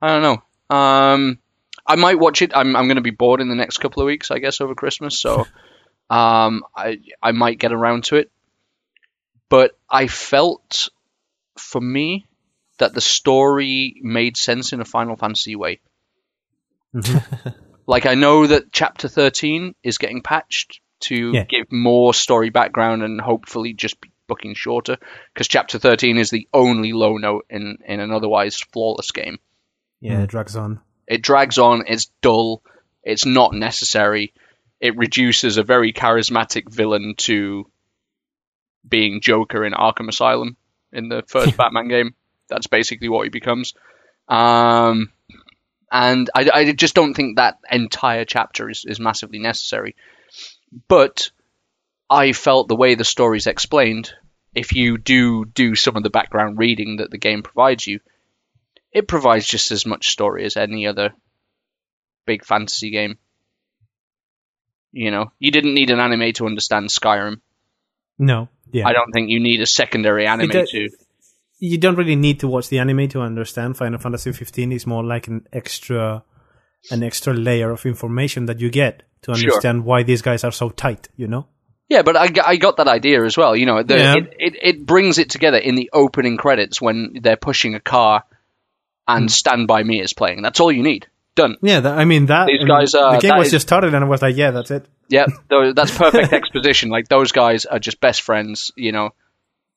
[0.00, 0.76] I don't know.
[0.76, 1.38] Um,
[1.86, 2.52] I might watch it.
[2.54, 4.74] I'm I'm going to be bored in the next couple of weeks, I guess, over
[4.74, 5.18] Christmas.
[5.20, 5.40] So,
[6.10, 8.30] um, I I might get around to it.
[9.54, 10.88] But I felt,
[11.56, 12.26] for me,
[12.78, 15.78] that the story made sense in a Final Fantasy way.
[16.92, 17.50] Mm-hmm.
[17.86, 21.44] like I know that Chapter 13 is getting patched to Yeah.
[21.44, 24.96] give more story background and hopefully just be booking shorter
[25.32, 29.38] because Chapter 13 is the only low note in in an otherwise flawless game.
[30.00, 30.22] Yeah, hmm.
[30.22, 30.80] it drags on.
[31.06, 31.84] It drags on.
[31.86, 32.64] It's dull.
[33.04, 34.34] It's not necessary.
[34.80, 37.70] It reduces a very charismatic villain to
[38.86, 40.56] being Joker in Arkham Asylum
[40.92, 42.14] in the first Batman game.
[42.48, 43.74] That's basically what he becomes.
[44.28, 45.10] Um,
[45.90, 49.96] and I, I just don't think that entire chapter is, is massively necessary.
[50.88, 51.30] But
[52.10, 54.12] I felt the way the story's explained,
[54.54, 58.00] if you do do some of the background reading that the game provides you,
[58.92, 61.14] it provides just as much story as any other
[62.26, 63.18] big fantasy game.
[64.92, 67.40] You know, you didn't need an anime to understand Skyrim.
[68.16, 68.86] No, yeah.
[68.88, 70.88] I don't think you need a secondary anime does- to.
[71.60, 75.04] you don't really need to watch the anime to understand Final Fantasy 15 is more
[75.04, 76.22] like an extra
[76.90, 79.48] an extra layer of information that you get to Sure.
[79.48, 81.46] understand why these guys are so tight, you know?
[81.88, 83.56] Yeah, but I, I got that idea as well.
[83.56, 84.14] You know, the, Yeah.
[84.16, 88.24] it, it it brings it together in the opening credits when they're pushing a car
[89.06, 89.28] and hmm.
[89.28, 90.42] Stand by Me is playing.
[90.42, 91.06] That's all you need.
[91.36, 91.56] Done.
[91.62, 94.04] Yeah, that, I mean that These guys are- the game was is- just started and
[94.04, 94.86] I was like, yeah, that's it.
[95.08, 95.26] Yeah,
[95.74, 96.88] that's perfect exposition.
[96.90, 98.70] Like those guys are just best friends.
[98.76, 99.10] You know,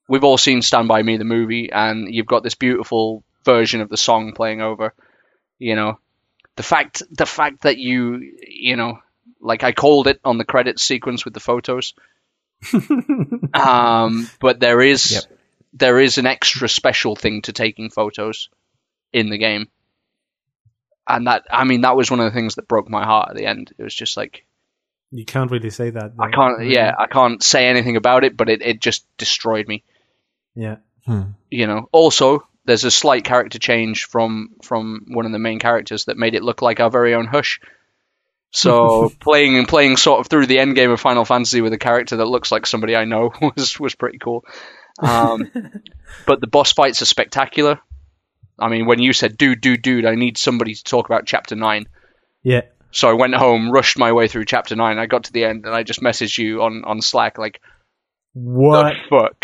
[0.08, 3.90] we've all seen Stand by Me the movie, and you've got this beautiful version of
[3.90, 4.94] the song playing over.
[5.60, 6.00] You know,
[6.56, 9.00] the fact the fact that you you know,
[9.42, 11.94] like I called it on the credits sequence with the photos.
[13.54, 15.24] um, but there is Yep.
[15.74, 18.50] there is an extra special thing to taking photos
[19.14, 19.68] in the game.
[21.08, 23.36] And that, I mean, that was one of the things that broke my heart at
[23.36, 23.74] the end.
[23.78, 24.46] It was just like,
[25.12, 26.14] You can't really say that.
[26.20, 26.74] I can't, Really.
[26.74, 29.84] yeah, I can't say anything about it, but it, it just destroyed me.
[30.56, 30.78] Yeah.
[31.50, 31.88] You know.
[31.94, 36.36] Also, there's a slight character change from from one of the main characters that made
[36.36, 37.62] it look like our very own Hush.
[38.52, 41.78] So playing and playing sort of through the end game of Final Fantasy with a
[41.78, 44.44] character that looks like somebody I know was was pretty cool.
[45.00, 45.50] Um,
[46.26, 47.80] but the boss fights are spectacular.
[48.60, 51.56] I mean, when you said, "Dude, dude, dude," I need somebody to talk about Chapter
[51.56, 51.88] Nine.
[52.44, 52.62] Yeah.
[52.92, 54.98] So I went home, rushed my way through chapter nine.
[54.98, 57.62] I got to the end, and I just messaged you on, on Slack like,
[58.34, 58.94] What?
[59.10, 59.36] "The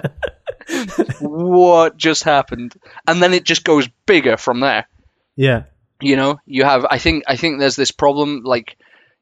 [0.00, 1.20] fuck?
[1.20, 2.74] what just happened?"
[3.06, 4.88] And then it just goes bigger from there.
[5.36, 5.64] yeah.
[6.00, 6.86] You know, you have.
[6.88, 7.24] I think.
[7.26, 8.42] I think there's this problem.
[8.44, 8.76] Like,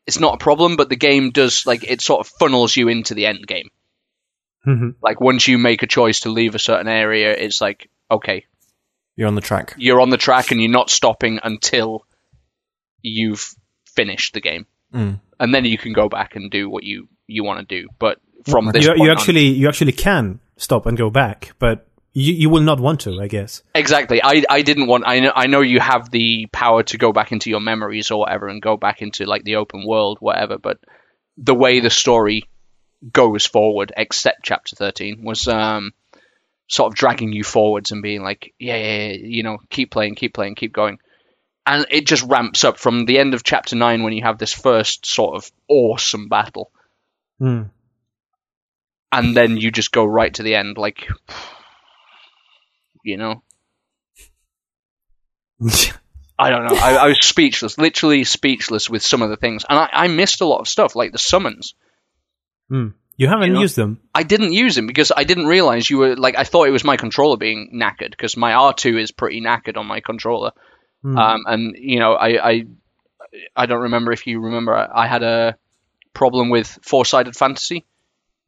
[0.07, 3.15] it's not a problem, but the game does like it sort of funnels you into
[3.15, 3.71] the end game.
[4.67, 4.95] Mhm.
[5.01, 8.45] Like once you make a choice to leave a certain area, it's like okay,
[9.17, 9.75] You're on the track.
[9.79, 12.05] you're on the track and you're not stopping until
[13.03, 13.55] you've
[13.95, 14.67] finished the game.
[14.95, 15.21] Mm.
[15.41, 17.89] and then you can go back and do what you you want to do.
[17.99, 21.53] But from this You, point you on- actually you actually can stop and go back,
[21.59, 23.63] but you, you will not want to, I guess.
[23.75, 25.05] exactly, I I didn't want.
[25.07, 28.21] I know I know you have the power to go back into your memories or
[28.21, 30.57] whatever and go back into like the open world, whatever.
[30.57, 30.79] But
[31.37, 32.45] the way the story
[33.13, 35.93] goes forward, except chapter thirteen, was um
[36.69, 40.15] sort of dragging you forwards and being like, yeah, yeah, yeah you know, keep playing,
[40.17, 40.99] keep playing, keep going.
[41.67, 44.53] and it just ramps up from the end of chapter nine when you have this
[44.53, 46.71] first sort of awesome battle,
[47.39, 47.63] Hmm.
[49.13, 51.07] and then you just go right to the end, like
[53.05, 53.43] you know.
[56.39, 56.77] I don't know.
[56.79, 60.41] I, I was speechless, literally speechless with some of the things, and I, I missed
[60.43, 61.75] a lot of stuff, like the summons.
[62.69, 62.89] Hmm.
[63.17, 63.61] You haven't You know?
[63.61, 64.01] used them.
[64.15, 66.85] I didn't use them because I didn't realize you were like I thought it was
[66.85, 70.53] my controller being knackered because my R two is pretty knackered on my controller.
[71.03, 71.17] Hmm.
[71.17, 72.67] Um, and you know I, I
[73.55, 75.57] I don't remember if you remember I I had a
[76.13, 77.85] problem with four sided fantasy,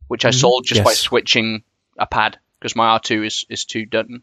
[0.08, 0.40] which I Mhm.
[0.40, 1.62] solved just by switching
[1.98, 4.22] a pad because my R two is is too done.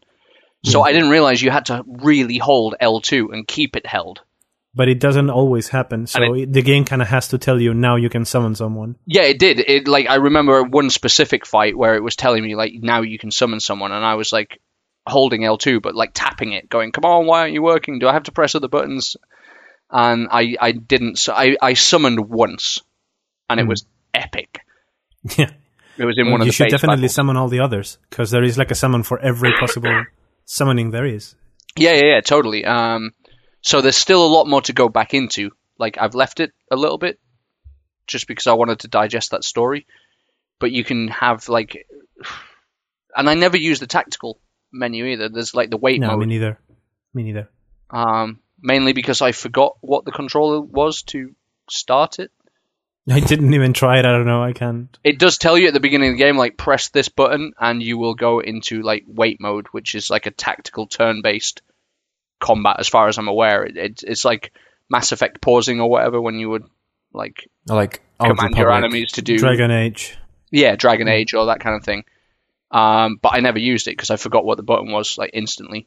[0.64, 4.22] So I didn't realize you had to really hold L two and keep it held.
[4.76, 6.06] But it doesn't always happen.
[6.06, 8.96] So it, the game kind of has to tell you now you can summon someone.
[9.06, 9.58] Yeah, it did.
[9.58, 13.18] It like I remember one specific fight where it was telling me like now you
[13.18, 14.60] can summon someone, and I was like
[15.06, 17.98] holding L two, but like tapping it, going, "Come on, why aren't you working?
[17.98, 19.16] Do I have to press other buttons?"
[19.90, 21.16] And I I didn't.
[21.18, 22.82] So I I summoned once,
[23.48, 23.70] and it Hmm.
[23.70, 24.60] was epic.
[25.38, 25.50] Yeah.
[25.98, 27.14] It was in one of the you should definitely battles.
[27.14, 30.04] summon all the others because there is like a summon for every possible
[30.44, 31.34] summoning there is.
[31.78, 32.64] Yeah, yeah, yeah, totally.
[32.66, 33.12] Um,
[33.66, 35.50] so there's still a lot more to go back into.
[35.76, 37.18] Like I've left it a little bit,
[38.06, 39.88] just because I wanted to digest that story.
[40.60, 41.88] But you can have like,
[43.14, 44.38] and I never use the tactical
[44.72, 45.28] menu either.
[45.28, 46.10] There's like the wait mode.
[46.10, 46.60] No, me neither.
[47.12, 47.48] Me neither.
[47.90, 51.34] um, mainly because I forgot what the controller was to
[51.68, 52.30] start it.
[53.10, 54.04] I didn't even try it.
[54.04, 54.44] I don't know.
[54.44, 54.96] I can't.
[55.02, 57.82] It does tell you at the beginning of the game, like press this button, and
[57.82, 61.62] you will go into like wait mode, which is like a tactical turn-based
[62.40, 62.76] combat.
[62.78, 64.52] As far as I'm aware, it, it, it's like
[64.90, 66.64] Mass Effect pausing or whatever when you would
[67.12, 68.84] like Like Old command your Republic.
[68.92, 70.16] enemies to do Dragon Age.
[70.50, 72.04] yeah Dragon Age or that kind of thing.
[72.70, 75.86] Um, but I never used it because I forgot what the button was like instantly,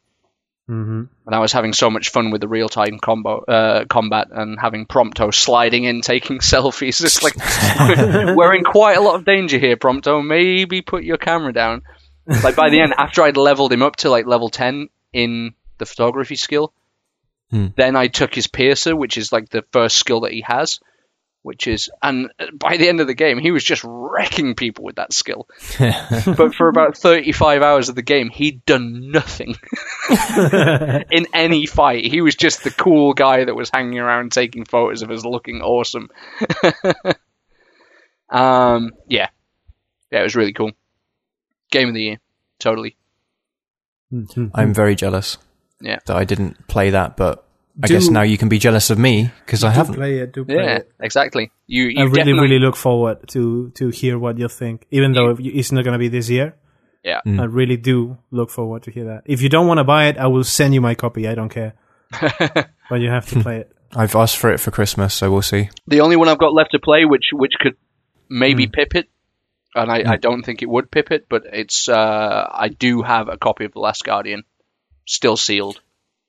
[0.68, 4.58] hmm and I was having so much fun with the real-time combo uh, combat and
[4.60, 7.04] having Prompto sliding in, taking selfies.
[7.04, 7.36] It's like
[8.36, 10.26] we're in quite a lot of danger here, Prompto.
[10.26, 11.82] Maybe put your camera down.
[12.26, 15.86] Like by the end, after I'd leveled him up to like level ten in the
[15.88, 16.72] photography skill,
[17.52, 17.68] Hmm.
[17.76, 20.80] then I took his piercer, which is like the first skill that he has.
[21.42, 24.98] Which is, and by the end of the game, he was just wrecking people with
[24.98, 25.48] that skill.
[25.80, 29.56] but for about 35 hours of the game, he'd done nothing
[31.12, 32.04] in any fight.
[32.06, 35.62] He was just the cool guy that was hanging around taking photos of us looking
[35.62, 36.10] awesome.
[38.30, 39.30] um, yeah.
[40.12, 40.72] Yeah, it was really cool.
[41.72, 42.20] Game of the year.
[42.60, 42.98] Totally.
[44.12, 44.52] Mhm.
[44.54, 45.38] I'm very jealous.
[45.82, 46.00] Yeah.
[46.06, 47.46] That I didn't play that, but
[47.82, 49.96] I Do- guess now you can be jealous of me because I Do haven't.
[49.96, 50.34] play it.
[50.34, 50.92] Do play Yeah, it.
[51.00, 51.52] exactly.
[51.68, 54.86] You, you I really, really look forward to to hear what you think.
[54.92, 56.56] Even though it's not going to be this year,
[57.04, 57.22] Yeah.
[57.26, 57.40] Mm.
[57.40, 59.22] I really do look forward to hear that.
[59.26, 61.28] If you don't want to buy it, I will send you my copy.
[61.28, 61.74] I don't care,
[62.90, 63.72] but you have to play it.
[63.96, 65.70] I've asked for it for Christmas, so we'll see.
[65.88, 67.76] The only one I've got left to play, which which could
[68.30, 68.72] maybe Hmm.
[68.72, 69.08] pip it,
[69.76, 73.30] and I, I don't think it would pip it, but it's uh, I do have
[73.30, 74.44] a copy of The Last Guardian,
[75.10, 75.82] still sealed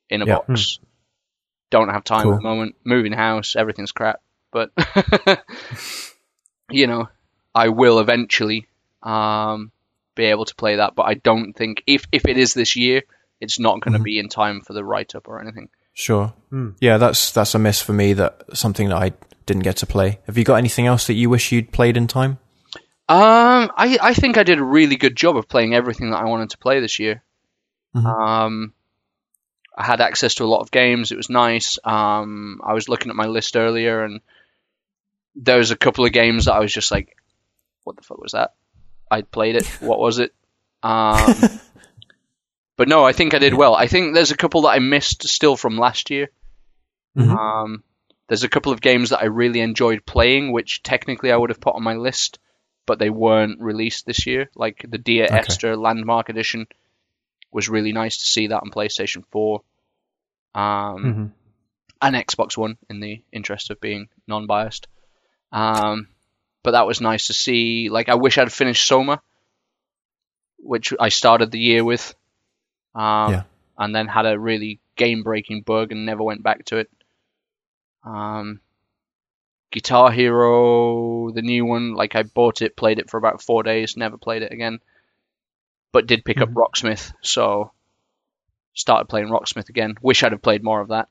[0.08, 0.38] in a Yeah.
[0.48, 0.78] box.
[1.70, 2.32] Don't have time Cool.
[2.34, 2.76] at the moment.
[2.84, 4.20] Moving house, everything's crap,
[4.50, 4.70] but
[6.70, 7.08] you know,
[7.54, 8.66] I will eventually
[9.02, 9.70] um,
[10.14, 10.94] be able to play that.
[10.94, 13.02] But I don't think if if it is this year,
[13.40, 14.04] it's not going to Mhm.
[14.04, 15.68] be in time for the write up or anything.
[15.92, 16.32] Sure.
[16.50, 16.70] Hmm.
[16.80, 18.12] Yeah, that's that's a miss for me.
[18.14, 19.12] That something that I
[19.46, 20.18] didn't get to play.
[20.26, 22.38] Have you got anything else that you wish you'd played in time?
[23.08, 26.26] Um, I, I think I did a really good job of playing everything that I
[26.26, 27.24] wanted to play this year.
[27.94, 28.04] Mhm.
[28.06, 28.72] Um,
[29.76, 31.10] I had access to a lot of games.
[31.12, 31.78] It was nice.
[31.84, 34.20] Um, I was looking at my list earlier, and
[35.36, 37.16] there was a couple of games that I was just like,
[37.84, 38.54] "What the fuck was that?"
[39.10, 39.66] I'd played it.
[39.80, 40.34] What was it?
[40.82, 41.34] Um,
[42.76, 43.74] but no, I think I did well.
[43.74, 46.30] I think there's a couple that I missed still from last year.
[47.16, 47.36] Mhm.
[47.36, 47.84] Um,
[48.28, 51.60] there's a couple of games that I really enjoyed playing, which technically I would have
[51.60, 52.38] put on my list,
[52.86, 54.48] but they weren't released this year.
[54.54, 55.38] Like the Dear Okay.
[55.38, 56.66] Esther Landmark Edition
[57.52, 59.62] was really nice to see that on PlayStation 4
[60.54, 61.26] um, hmm
[62.02, 64.88] and Xbox One, in the interest of being non-biased.
[65.52, 66.08] Um,
[66.62, 67.90] but that was nice to see.
[67.90, 69.20] Like I wish I'd finished Soma,
[70.58, 72.14] which I started the year with,
[72.94, 73.42] um, Yeah.
[73.76, 76.90] and then had a really game-breaking bug and never went back to it.
[78.02, 78.60] Um,
[79.70, 83.96] Guitar Hero, the new one, like I bought it, played it for about four days,
[83.96, 84.80] never played it again,
[85.92, 86.54] but did pick up Mhm.
[86.54, 87.72] Rocksmith, so
[88.74, 89.96] started playing Rocksmith again.
[90.00, 91.08] Wish I'd have played more of that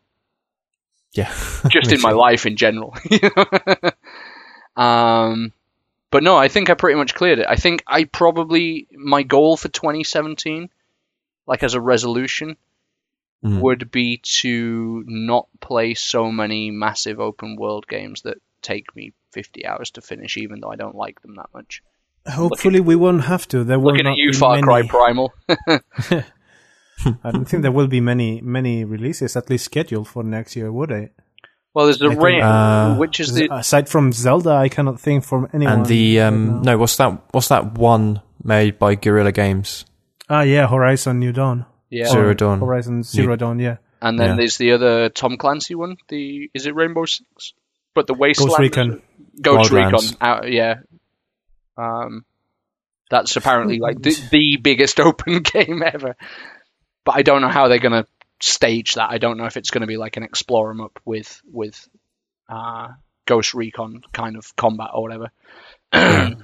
[1.13, 1.29] Yeah.
[1.69, 2.17] just in my too.
[2.17, 2.95] life in general.
[4.75, 5.51] um,
[6.11, 7.45] but no, I think I pretty much cleared it.
[7.47, 10.69] I think I probably my goal for 2017,
[11.45, 12.57] like as a resolution,
[13.41, 13.61] Mm.
[13.61, 19.65] would be to not play so many massive open world games that take me 50
[19.65, 21.81] hours to finish, even though I don't like them that much.
[22.27, 23.63] Hopefully, we won't have to.
[23.63, 25.33] There will Looking not at you, be Far Cry many- Primal.
[27.23, 30.71] I don't think there will be many many releases at least scheduled for next year,
[30.71, 31.09] would they?
[31.73, 34.99] well, there's the I think, rain, uh, which is the Aside from Zelda, I cannot
[34.99, 35.73] think from anyone.
[35.73, 37.21] and the um, no, what's that?
[37.31, 39.85] What's that one made by Guerrilla Games?
[40.29, 42.59] ah yeah, Horizon New Dawn, yeah, Zero Dawn.
[42.59, 43.77] Horizon Zero Dawn, yeah.
[44.01, 44.35] and then yeah.
[44.35, 45.97] there's the other Tom Clancy one.
[46.09, 47.53] The is it Rainbow Six?
[47.93, 49.01] But the Wasteland, Ghost Recon.
[49.41, 50.11] Ghost Wildlands.
[50.11, 50.75] Recon, out, yeah.
[51.79, 52.25] Um,
[53.09, 56.15] that's apparently like the, the biggest open game ever.
[57.05, 58.05] But I don't know how they're gonna
[58.41, 59.09] stage that.
[59.09, 61.87] I don't know if it's gonna be like an explore 'em up with with
[62.47, 62.89] uh,
[63.25, 65.31] Ghost Recon kind of combat or whatever.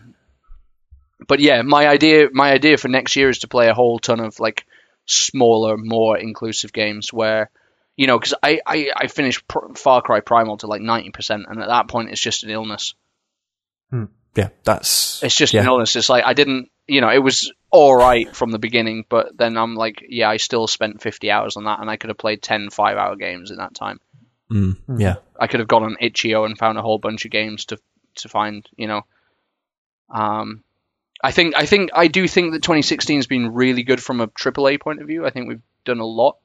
[1.27, 4.19] but yeah, my idea my idea for next year is to play a whole ton
[4.19, 4.65] of like
[5.05, 7.49] smaller, more inclusive games where
[7.95, 9.43] you know, because I, I, I finished
[9.75, 12.93] Far Cry Primal to like 90%, and at that point it's just an illness.
[14.35, 15.61] Yeah, that's It's just yeah.
[15.61, 15.95] an illness.
[15.95, 19.57] It's like I didn't, you know, it was all right from the beginning, but then
[19.57, 22.41] I'm like, yeah, I still spent 50 hours on that, and I could have played
[22.41, 23.99] 10 five hour games in that time.
[24.51, 25.15] Mm, yeah.
[25.39, 27.77] I could have gone on itch.io and found a whole bunch of games to
[28.15, 29.01] to find, you know.
[30.09, 30.63] Um,
[31.23, 34.27] I think I think I do think that 2016 has been really good from a
[34.27, 35.25] AAA point of view.
[35.25, 36.37] I think we've done a lot.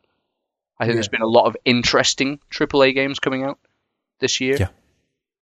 [0.78, 3.58] I think there's been a lot of interesting AAA games coming out
[4.20, 4.56] this year.
[4.58, 4.68] Yeah.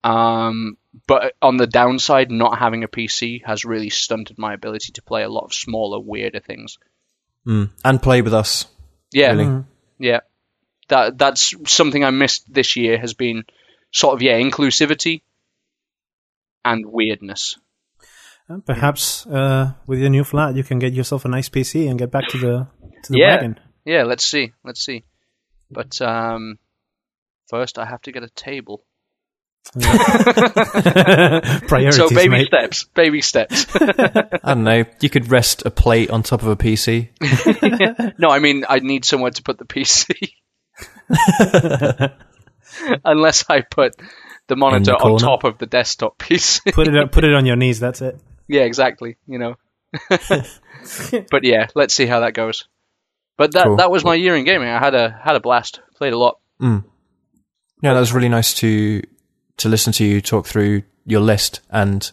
[0.04, 0.76] Um,
[1.06, 5.22] but on the downside, not having a PC has really stunted my ability to play
[5.22, 6.78] a lot of smaller, weirder things.
[7.46, 7.70] Mm.
[7.84, 8.66] And play with us.
[9.12, 9.64] Yeah, Really?
[9.98, 10.20] yeah.
[10.88, 12.98] That that's something I missed this year.
[12.98, 13.44] Has been
[13.92, 15.22] sort of yeah, inclusivity
[16.64, 17.58] and weirdness.
[18.48, 21.98] Uh, Perhaps uh, with your new flat, you can get yourself a nice PC and
[21.98, 22.66] get back to the
[23.04, 23.34] to the Yeah.
[23.36, 23.60] wagon.
[23.84, 25.04] Yeah, let's see, let's see.
[25.70, 26.58] But um,
[27.48, 28.84] first, I have to get a table.
[31.68, 32.46] Priorities, so baby mate.
[32.46, 33.66] steps, baby steps.
[33.74, 34.84] I don't know.
[35.00, 37.10] You could rest a plate on top of a PC.
[38.18, 40.32] no, I mean I need somewhere to put the PC.
[43.04, 43.96] Unless I put
[44.46, 46.72] the monitor on top of the desktop PC.
[46.72, 47.80] put it on- put it on your knees.
[47.80, 48.18] That's it.
[48.46, 49.16] yeah, exactly.
[49.26, 49.54] You know.
[51.30, 52.66] but yeah, let's see how that goes.
[53.36, 53.76] But that Cool.
[53.76, 54.68] that was my year in gaming.
[54.68, 55.80] I had a had a blast.
[55.96, 56.38] Played a lot.
[56.60, 56.84] Mm.
[57.82, 59.02] Yeah, that was really nice to
[59.58, 62.10] to listen to you talk through your list, and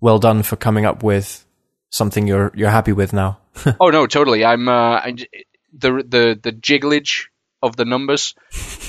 [0.00, 1.44] well done for coming up with
[1.90, 3.38] something you're you're happy with now.
[3.80, 4.44] Oh no, totally.
[4.44, 4.72] I'm uh,
[5.02, 5.16] I,
[5.72, 7.24] the the the jigglage
[7.62, 8.34] of the numbers,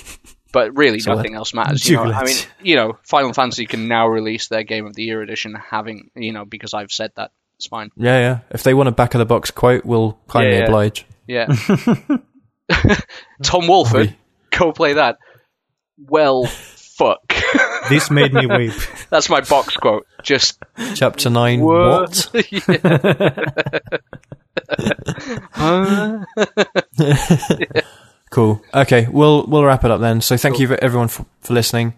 [0.54, 1.88] but really So nothing else matters.
[1.89, 2.04] You know?
[2.04, 5.56] I mean, you know, Final Fantasy can now release their Game of the Year edition,
[5.56, 7.32] having you know because I've said that.
[7.58, 7.91] It's fine.
[7.95, 8.39] Yeah, yeah.
[8.49, 10.66] If they want a back of the box quote, we'll kindly Yeah, yeah.
[10.66, 11.06] oblige.
[11.28, 12.18] Yeah.
[13.43, 14.16] Tom Wolford,
[14.49, 15.18] go play that.
[15.97, 17.34] Well, fuck.
[17.92, 18.74] This made me weep.
[19.10, 20.08] That's my box quote.
[20.24, 20.64] Just
[20.96, 21.62] Chapter nine.
[21.62, 22.30] what?
[22.34, 24.02] What?
[25.52, 26.26] Huh?
[28.32, 28.62] Cool.
[28.74, 30.22] Okay, we'll we'll wrap it up then.
[30.22, 31.96] So thank you for everyone for, for listening.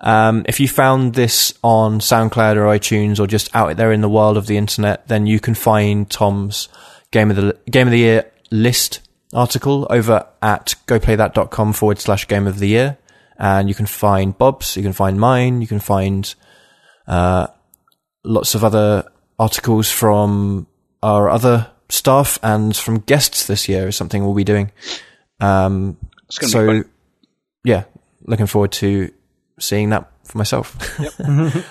[0.00, 4.08] Um, if you found this on SoundCloud or iTunes or just out there in the
[4.08, 6.68] world of the internet, then you can find Tom's
[7.12, 9.00] game of the game of the year list
[9.32, 12.98] article over at goplaythat.com forward slash game of the year,
[13.38, 16.34] and you can find Bob's, you can find mine, you can find
[17.06, 17.46] uh,
[18.24, 19.04] lots of other
[19.38, 20.66] articles from
[21.02, 24.70] our other staff and from guests this year is something we'll be doing.
[25.40, 26.90] Um, It's gonna be so, fun.
[27.64, 27.84] yeah,
[28.22, 29.10] looking forward to
[29.58, 30.76] seeing that for myself.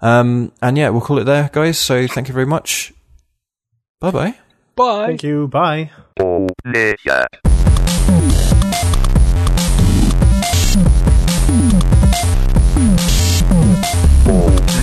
[0.00, 1.78] um, and yeah, we'll call it there, guys.
[1.78, 2.92] So thank you very much.
[4.00, 4.34] Bye bye.
[4.74, 5.06] Bye.
[5.06, 5.48] Thank you.
[5.48, 5.90] Bye.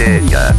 [0.03, 0.51] Player.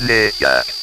[0.00, 0.30] Player.
[0.40, 0.79] Player.